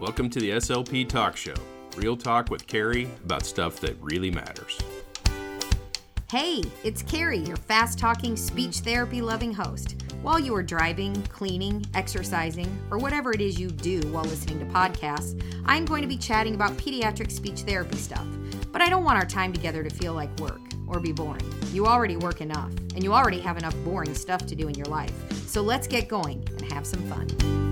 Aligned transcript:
Welcome 0.00 0.30
to 0.30 0.38
the 0.38 0.50
SLP 0.50 1.08
Talk 1.08 1.36
Show. 1.36 1.56
Real 1.96 2.16
talk 2.16 2.50
with 2.50 2.68
Cari 2.68 3.10
about 3.24 3.44
stuff 3.44 3.80
that 3.80 4.00
really 4.00 4.30
matters. 4.30 4.78
Hey, 6.30 6.62
it's 6.84 7.02
Cari, 7.02 7.38
your 7.38 7.56
fast 7.56 7.98
talking, 7.98 8.36
speech 8.36 8.76
therapy 8.76 9.20
loving 9.20 9.52
host. 9.52 10.00
While 10.22 10.38
you 10.38 10.54
are 10.54 10.62
driving, 10.62 11.20
cleaning, 11.24 11.84
exercising, 11.94 12.68
or 12.92 12.98
whatever 12.98 13.32
it 13.32 13.40
is 13.40 13.58
you 13.58 13.70
do 13.70 14.00
while 14.12 14.22
listening 14.22 14.60
to 14.60 14.66
podcasts, 14.66 15.42
I'm 15.66 15.84
going 15.84 16.02
to 16.02 16.08
be 16.08 16.16
chatting 16.16 16.54
about 16.54 16.76
pediatric 16.76 17.32
speech 17.32 17.62
therapy 17.62 17.96
stuff. 17.96 18.26
But 18.70 18.80
I 18.80 18.88
don't 18.88 19.02
want 19.02 19.18
our 19.18 19.26
time 19.26 19.52
together 19.52 19.82
to 19.82 19.90
feel 19.90 20.14
like 20.14 20.30
work 20.38 20.60
or 20.86 21.00
be 21.00 21.10
boring. 21.10 21.52
You 21.72 21.86
already 21.86 22.16
work 22.16 22.40
enough, 22.40 22.70
and 22.94 23.02
you 23.02 23.14
already 23.14 23.40
have 23.40 23.58
enough 23.58 23.74
boring 23.84 24.14
stuff 24.14 24.46
to 24.46 24.54
do 24.54 24.68
in 24.68 24.76
your 24.76 24.86
life. 24.86 25.12
So 25.48 25.60
let's 25.60 25.88
get 25.88 26.06
going 26.06 26.46
and 26.50 26.72
have 26.72 26.86
some 26.86 27.02
fun. 27.10 27.67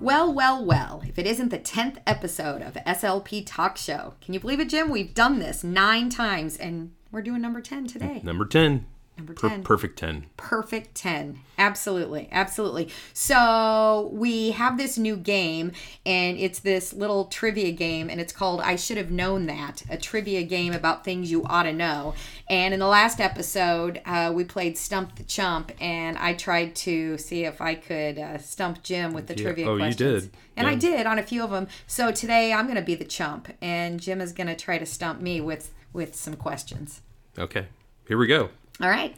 Well, 0.00 0.32
well, 0.32 0.64
well, 0.64 1.02
if 1.08 1.18
it 1.18 1.26
isn't 1.26 1.48
the 1.48 1.58
10th 1.58 1.96
episode 2.06 2.62
of 2.62 2.74
SLP 2.74 3.42
Talk 3.44 3.76
Show. 3.76 4.14
Can 4.20 4.32
you 4.32 4.38
believe 4.38 4.60
it, 4.60 4.68
Jim? 4.68 4.90
We've 4.90 5.12
done 5.12 5.40
this 5.40 5.64
nine 5.64 6.08
times 6.08 6.56
and 6.56 6.92
we're 7.10 7.22
doing 7.22 7.42
number 7.42 7.60
10 7.60 7.88
today. 7.88 8.20
Number 8.22 8.44
10. 8.44 8.86
Number 9.18 9.34
Per- 9.34 9.58
perfect 9.58 9.98
10. 9.98 10.26
Perfect 10.36 10.94
10. 10.94 11.40
Absolutely. 11.58 12.28
Absolutely. 12.30 12.88
So, 13.12 14.10
we 14.12 14.52
have 14.52 14.78
this 14.78 14.96
new 14.96 15.16
game, 15.16 15.72
and 16.06 16.38
it's 16.38 16.60
this 16.60 16.92
little 16.92 17.24
trivia 17.24 17.72
game, 17.72 18.08
and 18.08 18.20
it's 18.20 18.32
called 18.32 18.60
I 18.60 18.76
Should 18.76 18.96
Have 18.96 19.10
Known 19.10 19.46
That, 19.46 19.82
a 19.90 19.96
trivia 19.96 20.44
game 20.44 20.72
about 20.72 21.04
things 21.04 21.32
you 21.32 21.44
ought 21.46 21.64
to 21.64 21.72
know. 21.72 22.14
And 22.48 22.72
in 22.72 22.78
the 22.78 22.86
last 22.86 23.20
episode, 23.20 24.00
uh, 24.06 24.32
we 24.32 24.44
played 24.44 24.78
Stump 24.78 25.16
the 25.16 25.24
Chump, 25.24 25.72
and 25.80 26.16
I 26.16 26.34
tried 26.34 26.76
to 26.76 27.18
see 27.18 27.44
if 27.44 27.60
I 27.60 27.74
could 27.74 28.18
uh, 28.18 28.38
stump 28.38 28.84
Jim 28.84 29.12
with 29.12 29.26
the 29.26 29.34
Yeah. 29.36 29.42
trivia 29.42 29.66
Oh, 29.68 29.72
you 29.74 29.78
questions. 29.80 30.22
did. 30.24 30.30
And 30.56 30.66
I 30.68 30.74
did 30.76 31.06
on 31.06 31.18
a 31.18 31.22
few 31.24 31.42
of 31.42 31.50
them. 31.50 31.66
So, 31.88 32.12
today 32.12 32.52
I'm 32.52 32.66
going 32.66 32.76
to 32.76 32.82
be 32.82 32.94
the 32.94 33.04
chump, 33.04 33.48
and 33.60 33.98
Jim 33.98 34.20
is 34.20 34.32
going 34.32 34.46
to 34.46 34.56
try 34.56 34.78
to 34.78 34.86
stump 34.86 35.20
me 35.20 35.40
with, 35.40 35.74
with 35.92 36.14
some 36.14 36.34
questions. 36.36 37.02
Okay. 37.36 37.66
Here 38.06 38.16
we 38.16 38.26
go. 38.28 38.50
All 38.80 38.88
right. 38.88 39.16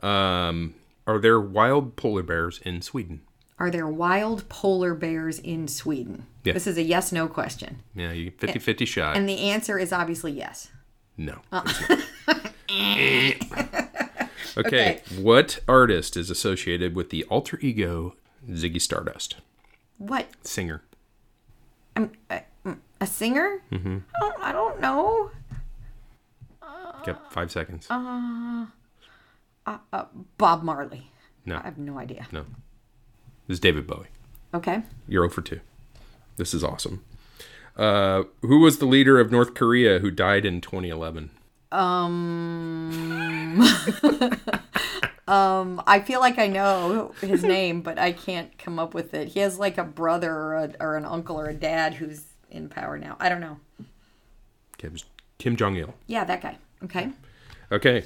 Um, 0.00 0.74
are 1.06 1.18
there 1.18 1.40
wild 1.40 1.96
polar 1.96 2.22
bears 2.22 2.60
in 2.64 2.82
Sweden? 2.82 3.20
Are 3.58 3.70
there 3.70 3.86
wild 3.86 4.48
polar 4.48 4.94
bears 4.94 5.38
in 5.38 5.68
Sweden? 5.68 6.26
Yeah. 6.44 6.54
This 6.54 6.66
is 6.66 6.76
a 6.76 6.82
yes 6.82 7.12
no 7.12 7.28
question. 7.28 7.82
Yeah, 7.94 8.12
you 8.12 8.30
50 8.30 8.58
50 8.58 8.84
shot. 8.84 9.16
And 9.16 9.28
the 9.28 9.38
answer 9.38 9.78
is 9.78 9.92
obviously 9.92 10.32
yes. 10.32 10.70
no. 11.16 11.38
Uh. 11.52 11.62
okay. 12.68 13.38
Okay. 14.56 15.00
What 15.18 15.60
artist 15.68 16.16
is 16.16 16.30
associated 16.30 16.94
with 16.94 17.10
the 17.10 17.24
alter 17.24 17.58
ego 17.60 18.14
Ziggy 18.48 18.80
Stardust? 18.80 19.36
What? 19.98 20.26
Singer. 20.42 20.82
I'm 21.96 22.10
a, 22.30 22.42
a 23.00 23.06
singer? 23.06 23.62
Mm-hmm. 23.70 23.98
I, 24.16 24.20
don't, 24.20 24.42
I 24.42 24.52
don't 24.52 24.80
know. 24.80 25.30
Got 27.04 27.32
five 27.32 27.50
seconds. 27.52 27.86
Uh, 27.90 28.66
Bob 30.38 30.62
Marley. 30.62 31.10
no. 31.44 31.56
I 31.56 31.62
have 31.62 31.78
no 31.78 31.98
idea. 31.98 32.26
No. 32.32 32.44
This 33.46 33.56
is 33.56 33.60
David 33.60 33.86
Bowie. 33.86 34.06
Okay. 34.52 34.82
You're 35.08 35.24
0 35.24 35.30
for 35.30 35.42
2. 35.42 35.60
This 36.36 36.54
is 36.54 36.64
awesome. 36.64 37.04
Uh, 37.76 38.24
who 38.42 38.60
was 38.60 38.78
the 38.78 38.86
leader 38.86 39.18
of 39.18 39.32
North 39.32 39.54
Korea 39.54 39.98
who 39.98 40.10
died 40.10 40.44
in 40.46 40.60
2011? 40.60 41.30
Um, 41.72 43.60
um, 45.28 45.82
I 45.86 46.00
feel 46.00 46.20
like 46.20 46.38
I 46.38 46.46
know 46.46 47.14
his 47.20 47.42
name, 47.42 47.82
but 47.82 47.98
I 47.98 48.12
can't 48.12 48.56
come 48.58 48.78
up 48.78 48.94
with 48.94 49.12
it. 49.12 49.28
He 49.28 49.40
has 49.40 49.58
like 49.58 49.76
a 49.76 49.82
brother 49.84 50.32
or, 50.32 50.54
a, 50.54 50.72
or 50.78 50.96
an 50.96 51.04
uncle 51.04 51.38
or 51.38 51.48
a 51.48 51.54
dad 51.54 51.94
who's 51.94 52.24
in 52.48 52.68
power 52.68 52.96
now. 52.96 53.16
I 53.18 53.28
don't 53.28 53.40
know. 53.40 53.58
Was 54.92 55.04
Kim 55.38 55.56
Jong 55.56 55.76
Il. 55.76 55.94
Yeah, 56.06 56.24
that 56.24 56.42
guy. 56.42 56.58
Okay. 56.84 57.10
Okay, 57.72 58.04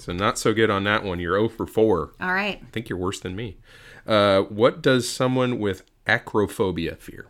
so 0.00 0.12
not 0.12 0.38
so 0.38 0.52
good 0.52 0.70
on 0.70 0.84
that 0.84 1.04
one. 1.04 1.20
You're 1.20 1.36
0 1.38 1.48
for 1.50 1.66
4. 1.66 2.12
All 2.20 2.32
right. 2.34 2.58
I 2.62 2.66
think 2.72 2.88
you're 2.88 2.98
worse 2.98 3.20
than 3.20 3.36
me. 3.36 3.58
Uh, 4.06 4.42
what 4.42 4.82
does 4.82 5.08
someone 5.08 5.58
with 5.58 5.82
acrophobia 6.06 6.96
fear? 6.98 7.26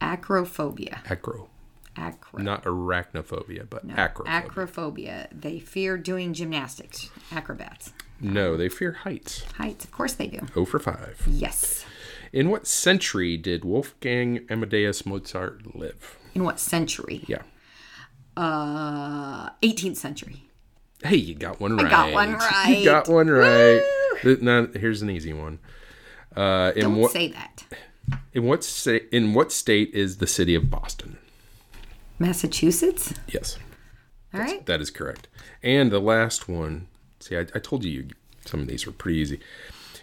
Acrophobia. 0.00 0.98
Acro. 1.10 1.48
Acro. 1.96 2.42
Not 2.42 2.64
arachnophobia, 2.64 3.68
but 3.68 3.86
acrophobia. 3.88 4.46
Acrophobia. 4.46 5.28
They 5.32 5.58
fear 5.58 5.96
doing 5.98 6.32
gymnastics. 6.32 7.10
Acrobats. 7.30 7.92
no, 8.20 8.56
they 8.56 8.68
fear 8.68 8.92
heights. 8.92 9.42
Heights. 9.58 9.84
Of 9.84 9.92
course 9.92 10.14
they 10.14 10.26
do. 10.26 10.40
0 10.54 10.66
for 10.66 10.78
5. 10.78 11.24
Yes. 11.28 11.84
In 12.32 12.48
what 12.48 12.66
century 12.66 13.36
did 13.36 13.64
Wolfgang 13.64 14.46
Amadeus 14.48 15.04
Mozart 15.04 15.74
live? 15.76 16.18
In 16.34 16.44
what 16.44 16.58
century? 16.58 17.24
Yeah. 17.26 17.42
Uh, 18.36 19.50
18th 19.62 19.96
century. 19.96 20.48
Hey, 21.04 21.16
you 21.16 21.34
got 21.34 21.60
one 21.60 21.76
right. 21.76 21.86
I 21.86 21.90
got 21.90 22.12
one 22.12 22.32
right. 22.34 22.66
You 22.78 22.84
got 22.84 23.08
one 23.08 23.28
right. 23.28 23.82
Now, 24.40 24.66
here's 24.74 25.02
an 25.02 25.10
easy 25.10 25.32
one. 25.32 25.58
Uh, 26.36 26.72
in 26.76 26.82
Don't 26.82 26.96
what 26.96 27.10
say 27.10 27.28
that. 27.28 27.64
in 28.32 28.44
what 28.44 28.62
sta- 28.64 29.06
in 29.10 29.34
what 29.34 29.52
state 29.52 29.90
is 29.94 30.18
the 30.18 30.26
city 30.26 30.54
of 30.54 30.70
Boston? 30.70 31.18
Massachusetts. 32.18 33.12
Yes, 33.28 33.58
All 34.32 34.40
right. 34.40 34.64
that 34.66 34.80
is 34.80 34.90
correct. 34.90 35.28
And 35.62 35.90
the 35.90 35.98
last 36.00 36.48
one. 36.48 36.86
See, 37.20 37.36
I, 37.36 37.40
I 37.54 37.58
told 37.58 37.84
you 37.84 38.08
some 38.44 38.60
of 38.60 38.66
these 38.68 38.86
were 38.86 38.92
pretty 38.92 39.18
easy. 39.18 39.40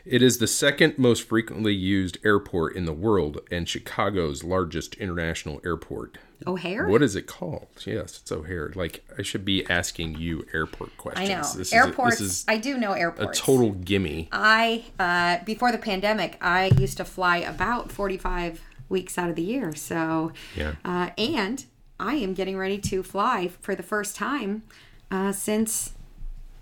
It 0.06 0.22
is 0.22 0.38
the 0.38 0.48
second 0.48 0.98
most 0.98 1.24
frequently 1.28 1.74
used 1.74 2.18
airport 2.24 2.76
in 2.76 2.86
the 2.86 2.94
world 2.94 3.40
and 3.52 3.68
Chicago's 3.68 4.44
largest 4.44 4.96
international 4.96 5.62
airport. 5.66 6.18
O'Hare. 6.48 6.88
What 6.88 7.02
is 7.02 7.16
it 7.16 7.28
called? 7.28 7.68
Yes, 7.86 8.20
it's 8.22 8.32
O'Hare. 8.32 8.72
Like 8.76 9.04
I 9.18 9.22
should 9.22 9.44
be 9.44 9.66
asking 9.70 10.16
you 10.18 10.46
airport 10.54 10.96
questions. 10.98 11.30
I 11.30 11.34
know. 11.34 11.42
This 11.58 11.74
airports. 11.74 12.16
Is 12.16 12.20
a, 12.22 12.24
this 12.24 12.32
is 12.40 12.46
I 12.48 12.58
do 12.58 12.78
know 12.78 12.94
airports. 12.94 13.40
a 13.40 13.42
total 13.42 13.72
gimme. 13.72 14.30
I 14.32 14.86
uh, 15.00 15.44
before 15.44 15.72
the 15.72 15.78
pandemic, 15.78 16.38
I 16.42 16.72
used 16.78 16.98
to 16.98 17.06
fly 17.06 17.38
about 17.38 17.92
forty-five 17.92 18.62
weeks 18.88 19.18
out 19.18 19.30
of 19.30 19.36
the 19.36 19.44
year. 19.44 19.76
So, 19.76 20.32
Yeah. 20.56 20.76
uh, 20.84 21.12
and 21.18 21.66
I 22.00 22.16
am 22.16 22.34
getting 22.34 22.58
ready 22.58 22.78
to 22.80 23.04
fly 23.04 23.50
for 23.62 23.76
the 23.76 23.84
first 23.84 24.16
time 24.16 24.64
uh, 25.12 25.32
since 25.32 25.94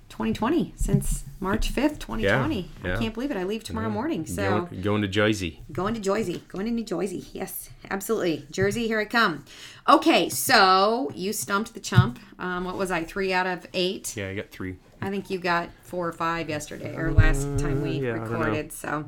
2020, 0.10 0.74
since 0.76 1.26
March 1.40 1.74
5th, 1.74 2.00
2020. 2.00 2.70
yeah. 2.84 2.96
I 2.96 2.98
can't 3.00 3.14
believe 3.14 3.30
it. 3.32 3.38
I 3.38 3.44
leave 3.44 3.64
tomorrow 3.64 3.90
morning. 3.90 4.26
So 4.26 4.62
Going, 4.70 4.82
going 4.82 5.02
to 5.04 5.08
Jersey. 5.08 5.62
going 5.72 5.94
to 5.94 6.00
Jersey, 6.00 6.44
going 6.48 6.66
to 6.66 6.72
New 6.72 6.84
Jersey. 6.84 7.26
Yes, 7.34 7.70
absolutely. 7.92 8.46
Jersey, 8.52 8.88
here 8.88 9.00
I 9.00 9.06
come. 9.06 9.46
Okay, 9.88 10.30
so 10.30 11.12
you 11.16 11.34
stumped 11.34 11.74
the 11.74 11.80
chump. 11.80 12.20
Um, 12.40 12.66
what 12.66 12.78
was 12.78 12.90
I? 12.92 13.04
Three 13.04 13.34
out 13.34 13.46
of 13.48 13.68
eight. 13.74 14.16
Yeah, 14.18 14.30
I 14.30 14.36
got 14.36 14.50
three. 14.50 14.78
I 15.00 15.12
think 15.12 15.30
you 15.30 15.38
got 15.38 15.70
four 15.84 16.08
or 16.08 16.12
five 16.12 16.50
yesterday 16.50 16.96
or 16.96 17.12
last 17.12 17.44
time 17.60 17.84
we 17.84 18.00
yeah, 18.00 18.14
I 18.14 18.18
don't 18.18 18.32
know. 18.32 18.38
recorded. 18.40 18.72
So, 18.74 19.06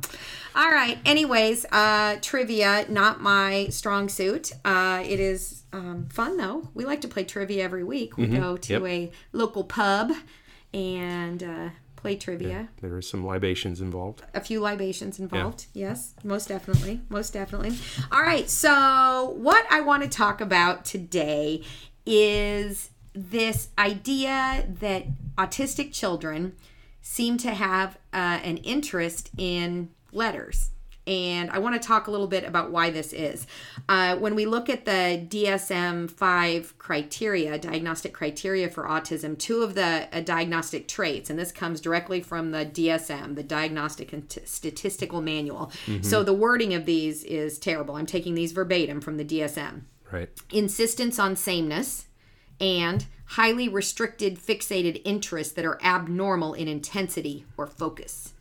all 0.55 0.69
right. 0.69 0.99
Anyways, 1.03 1.65
uh, 1.71 2.17
trivia, 2.21 2.85
not 2.89 3.21
my 3.21 3.67
strong 3.71 4.07
suit. 4.07 4.51
Uh, 4.63 5.01
it 5.03 5.19
is 5.19 5.63
um, 5.73 6.07
fun 6.11 6.37
though. 6.37 6.69
We 6.75 6.85
like 6.85 7.01
to 7.01 7.07
play 7.07 7.23
trivia 7.23 7.63
every 7.63 7.83
week. 7.83 8.17
We 8.17 8.27
go 8.27 8.55
to 8.57 8.73
Mm-hmm. 8.73 8.85
Yep. 8.85 8.91
a 8.91 9.11
local 9.33 9.63
pub 9.63 10.11
and 10.73 11.43
uh, 11.43 11.69
play 11.95 12.15
trivia. 12.15 12.69
There 12.81 12.89
There 12.89 12.99
is 12.99 13.09
some 13.09 13.25
libations 13.25 13.81
involved. 13.81 14.23
A 14.33 14.41
few 14.41 14.59
libations 14.59 15.19
involved. 15.19 15.67
Yes, 15.73 16.13
most 16.23 16.47
definitely. 16.47 17.01
Most 17.09 17.33
definitely. 17.33 17.77
All 18.11 18.21
right. 18.21 18.49
So, 18.49 19.33
what 19.37 19.65
I 19.69 19.81
want 19.81 20.03
to 20.03 20.09
talk 20.09 20.41
about 20.41 20.85
today 20.85 21.63
is 22.05 22.91
this 23.13 23.69
idea 23.77 24.67
that 24.79 25.05
autistic 25.37 25.93
children 25.93 26.55
seem 27.01 27.37
to 27.37 27.51
have 27.51 27.97
uh, 28.13 28.39
an 28.43 28.57
interest 28.57 29.31
in 29.37 29.89
letters. 30.11 30.71
And 31.09 31.49
I 31.49 31.57
want 31.57 31.81
to 31.81 31.85
talk 31.85 32.05
a 32.05 32.11
little 32.11 32.27
bit 32.27 32.43
about 32.43 32.69
why 32.69 32.91
this 32.91 33.13
is. 33.13 33.47
Uh, 33.89 34.15
when 34.17 34.35
we 34.35 34.45
look 34.45 34.69
at 34.69 34.85
the 34.85 35.25
DSM 35.27 36.11
5 36.11 36.77
criteria, 36.77 37.57
diagnostic 37.57 38.13
criteria 38.13 38.69
for 38.69 38.83
autism, 38.83 39.35
two 39.35 39.63
of 39.63 39.73
the 39.73 40.07
uh, 40.13 40.19
diagnostic 40.21 40.87
traits, 40.87 41.31
and 41.31 41.39
this 41.39 41.51
comes 41.51 41.81
directly 41.81 42.21
from 42.21 42.51
the 42.51 42.63
DSM, 42.63 43.33
the 43.35 43.41
Diagnostic 43.41 44.13
and 44.13 44.29
T- 44.29 44.41
Statistical 44.45 45.19
Manual. 45.21 45.71
So 46.01 46.23
the 46.23 46.33
wording 46.33 46.75
of 46.75 46.85
these 46.85 47.23
is 47.23 47.57
terrible. 47.57 47.95
I'm 47.95 48.05
taking 48.05 48.35
these 48.35 48.51
verbatim 48.51 49.01
from 49.01 49.17
the 49.17 49.25
DSM 49.25 49.85
Right. 50.11 50.29
insistence 50.51 51.17
on 51.17 51.35
sameness, 51.35 52.05
and 52.61 53.07
highly 53.25 53.67
restricted 53.67 54.37
fixated 54.37 55.01
interests 55.05 55.53
that 55.53 55.65
are 55.65 55.79
abnormal 55.83 56.53
in 56.53 56.67
intensity 56.67 57.45
or 57.57 57.65
focus. 57.65 58.33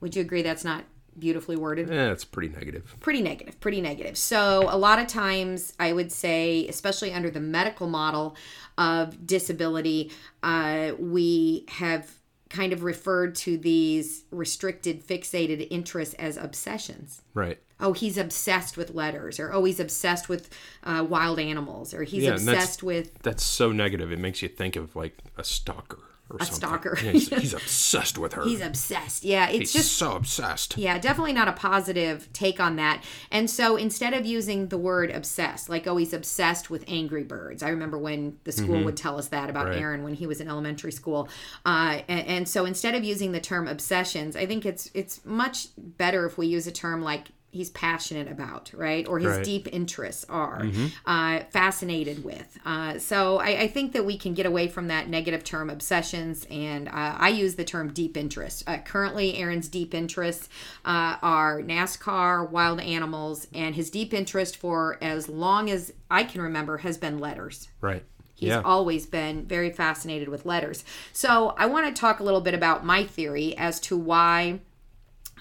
Would 0.00 0.14
you 0.14 0.22
agree 0.22 0.42
that's 0.42 0.64
not 0.64 0.84
beautifully 1.18 1.56
worded? 1.56 1.88
Yeah, 1.88 2.10
it's 2.12 2.24
pretty 2.24 2.48
negative. 2.54 2.94
pretty 3.00 3.22
negative 3.22 3.60
pretty 3.60 3.80
negative 3.80 4.16
so 4.16 4.66
a 4.70 4.76
lot 4.76 4.98
of 4.98 5.06
times 5.06 5.72
i 5.78 5.92
would 5.92 6.10
say 6.12 6.66
especially 6.68 7.12
under 7.12 7.30
the 7.30 7.40
medical 7.40 7.86
model 7.88 8.36
of 8.78 9.26
disability 9.26 10.10
uh, 10.42 10.92
we 10.98 11.64
have 11.68 12.10
kind 12.50 12.72
of 12.72 12.84
referred 12.84 13.34
to 13.34 13.58
these 13.58 14.24
restricted, 14.30 15.04
fixated 15.04 15.66
interests 15.70 16.14
as 16.14 16.36
obsessions. 16.36 17.20
Right. 17.34 17.58
Oh, 17.80 17.92
he's 17.94 18.16
obsessed 18.16 18.76
with 18.76 18.94
letters, 18.94 19.40
or 19.40 19.52
oh, 19.52 19.64
he's 19.64 19.80
obsessed 19.80 20.28
with 20.28 20.48
uh, 20.84 21.04
wild 21.08 21.40
animals, 21.40 21.92
or 21.92 22.04
he's 22.04 22.22
Yeah, 22.22 22.34
and 22.36 22.46
that's- 22.46 22.62
obsessed 22.64 22.82
with 22.84 23.18
That's 23.22 23.42
so 23.42 23.72
negative. 23.72 24.12
It 24.12 24.20
makes 24.20 24.40
you 24.40 24.48
think 24.48 24.76
of 24.76 24.94
like 24.94 25.18
a 25.36 25.42
stalker 25.42 25.98
or 26.34 26.38
A 26.40 26.44
something. 26.44 26.54
stalker. 26.68 26.98
Yeah, 27.02 27.12
he's, 27.12 27.28
he's 27.28 27.54
obsessed 27.62 28.18
with 28.18 28.32
her. 28.34 28.44
he's 28.44 28.60
obsessed. 28.60 29.24
Yeah, 29.24 29.48
it's 29.48 29.58
He's 29.58 29.72
just 29.72 29.92
so 29.96 30.12
obsessed. 30.16 30.76
Yeah, 30.76 30.98
definitely 30.98 31.32
not 31.32 31.48
a 31.48 31.52
positive 31.52 32.28
take 32.32 32.60
on 32.60 32.76
that. 32.76 33.02
And 33.30 33.48
so 33.48 33.76
instead 33.76 34.12
of 34.14 34.26
using 34.26 34.68
the 34.68 34.78
word 34.78 35.10
obsessed, 35.10 35.68
like, 35.68 35.86
oh, 35.86 35.96
he's 35.96 36.12
obsessed 36.12 36.68
with 36.70 36.84
Angry 36.88 37.22
Birds. 37.24 37.62
I 37.62 37.68
remember 37.70 37.96
when 37.98 38.38
the 38.44 38.52
school 38.52 38.82
would 38.84 38.96
tell 38.96 39.18
us 39.18 39.28
that 39.28 39.48
about 39.50 39.64
Mm-hmm. 39.64 39.70
Right. 39.72 39.80
Aaron 39.80 40.02
when 40.04 40.12
he 40.14 40.26
was 40.26 40.40
in 40.42 40.48
elementary 40.48 40.92
school. 40.92 41.28
Uh, 41.64 42.00
and, 42.08 42.26
and 42.26 42.48
so 42.48 42.66
instead 42.66 42.94
of 42.94 43.02
using 43.02 43.32
the 43.32 43.40
term 43.40 43.66
obsessions, 43.66 44.36
I 44.36 44.44
think 44.44 44.66
it's 44.66 44.90
it's 44.92 45.24
much 45.24 45.68
better 45.78 46.26
if 46.26 46.36
we 46.36 46.46
use 46.46 46.66
a 46.66 46.72
term 46.72 47.00
like 47.02 47.28
he's 47.54 47.70
passionate 47.70 48.28
about, 48.28 48.70
right? 48.74 49.06
Or 49.06 49.18
his 49.18 49.28
Right. 49.28 49.34
Mm-hmm. 49.36 49.44
deep 49.44 49.68
interests 49.72 50.26
are 50.28 50.66
uh, 51.06 51.40
fascinated 51.50 52.24
with. 52.24 52.58
Uh, 52.66 52.98
so 52.98 53.38
I, 53.38 53.60
I 53.60 53.68
think 53.68 53.92
that 53.92 54.04
we 54.04 54.18
can 54.18 54.34
get 54.34 54.44
away 54.44 54.66
from 54.68 54.88
that 54.88 55.08
negative 55.08 55.44
term 55.44 55.70
obsessions, 55.70 56.46
and 56.50 56.88
uh, 56.88 56.92
I 57.16 57.28
use 57.28 57.54
the 57.54 57.64
term 57.64 57.92
deep 57.92 58.16
interest. 58.16 58.64
Uh, 58.66 58.78
currently, 58.78 59.36
Aaron's 59.36 59.68
deep 59.68 59.94
interests 59.94 60.48
uh, 60.84 61.16
are 61.22 61.62
NASCAR, 61.62 62.50
wild 62.50 62.80
animals, 62.80 63.46
and 63.54 63.74
his 63.76 63.88
deep 63.88 64.12
interest 64.12 64.56
for 64.56 64.98
as 65.00 65.28
long 65.28 65.70
as 65.70 65.92
I 66.10 66.24
can 66.24 66.42
remember 66.42 66.78
has 66.78 66.98
been 66.98 67.18
letters. 67.20 67.68
Right. 67.80 68.02
He's 68.34 68.48
yeah. 68.48 68.62
always 68.64 69.06
been 69.06 69.46
very 69.46 69.70
fascinated 69.70 70.28
with 70.28 70.44
letters. 70.44 70.84
So 71.12 71.54
I 71.56 71.66
want 71.66 71.86
to 71.86 71.98
talk 71.98 72.18
a 72.18 72.24
little 72.24 72.40
bit 72.40 72.52
about 72.52 72.84
my 72.84 73.04
theory 73.04 73.56
as 73.56 73.78
to 73.80 73.96
why 73.96 74.58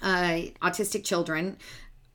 uh, 0.04 0.42
autistic 0.62 1.04
children 1.04 1.58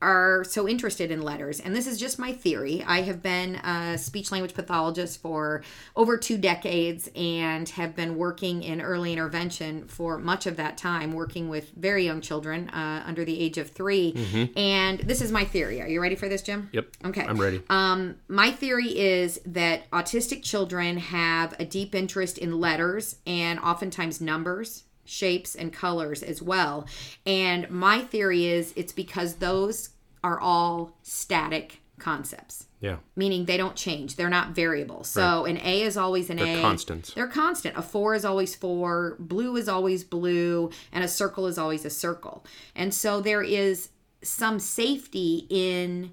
are 0.01 0.45
so 0.45 0.69
interested 0.69 1.11
in 1.11 1.23
letters. 1.23 1.61
And 1.61 1.75
this 1.75 1.87
is 1.87 1.99
just 1.99 2.19
my 2.19 2.33
theory. 2.33 2.85
I 2.87 3.03
have 3.03 3.23
been 3.23 3.57
a 3.57 3.99
speech 3.99 4.31
language 4.31 4.55
pathologist 4.55 5.21
for 5.21 5.63
over 5.97 6.17
two 6.17 6.39
decades 6.39 7.11
and 7.17 7.69
have 7.71 7.97
been 7.97 8.17
working 8.17 8.63
in 8.63 8.81
early 8.81 9.13
intervention 9.13 9.87
for 9.89 10.19
much 10.19 10.47
of 10.47 10.57
that 10.57 10.79
time, 10.79 11.13
working 11.13 11.49
with 11.49 11.71
very 11.77 12.05
young 12.05 12.21
children 12.21 12.69
uh, 12.71 13.03
under 13.07 13.25
the 13.25 13.41
age 13.41 13.59
of 13.59 13.71
3 13.71 14.51
And 14.57 15.01
this 15.01 15.21
is 15.21 15.33
my 15.33 15.45
theory. 15.45 15.81
Are 15.81 15.89
you 15.89 16.01
ready 16.01 16.15
for 16.15 16.29
this, 16.29 16.43
Jim? 16.43 16.69
Yep. 16.73 16.89
Okay. 17.07 17.27
I'm 17.27 17.41
ready. 17.41 17.63
Um, 17.69 18.17
my 18.29 18.51
theory 18.51 18.97
is 18.97 19.41
that 19.47 19.91
autistic 19.91 20.43
children 20.43 20.99
have 20.99 21.55
a 21.59 21.65
deep 21.65 21.95
interest 21.95 22.39
in 22.39 22.61
letters 22.61 23.17
and 23.27 23.59
oftentimes 23.59 24.21
numbers, 24.21 24.85
shapes, 25.09 25.55
and 25.55 25.73
colors 25.73 26.23
as 26.23 26.41
well. 26.43 26.87
And 27.27 27.69
my 27.71 28.01
theory 28.01 28.47
is 28.47 28.73
it's 28.77 28.93
because 28.93 29.37
those 29.37 29.91
are 30.23 30.39
all 30.41 30.97
static 31.03 31.81
concepts. 31.99 32.67
yeah. 32.81 32.97
Meaning 33.17 33.47
they 33.47 33.57
don't 33.57 33.75
change. 33.75 34.15
They're 34.17 34.29
not 34.31 34.51
variable. 34.51 35.03
So 35.03 35.45
an 35.47 35.59
A 35.65 35.83
is 35.83 35.97
always 35.97 36.31
an 36.31 36.37
They're 36.37 36.59
A. 36.59 36.61
constants. 36.61 37.13
They're 37.15 37.27
constant. 37.27 37.77
A 37.77 37.83
four 37.83 38.15
is 38.15 38.25
always 38.25 38.55
four. 38.55 39.17
Blue 39.19 39.57
is 39.57 39.69
always 39.69 40.05
blue. 40.05 40.71
And 40.93 41.03
a 41.03 41.09
circle 41.09 41.47
is 41.47 41.59
always 41.59 41.85
a 41.85 41.91
circle. 41.91 42.45
And 42.77 42.95
so 42.95 43.21
there 43.21 43.43
is 43.43 43.89
some 44.23 44.59
safety 44.61 45.47
in 45.51 46.13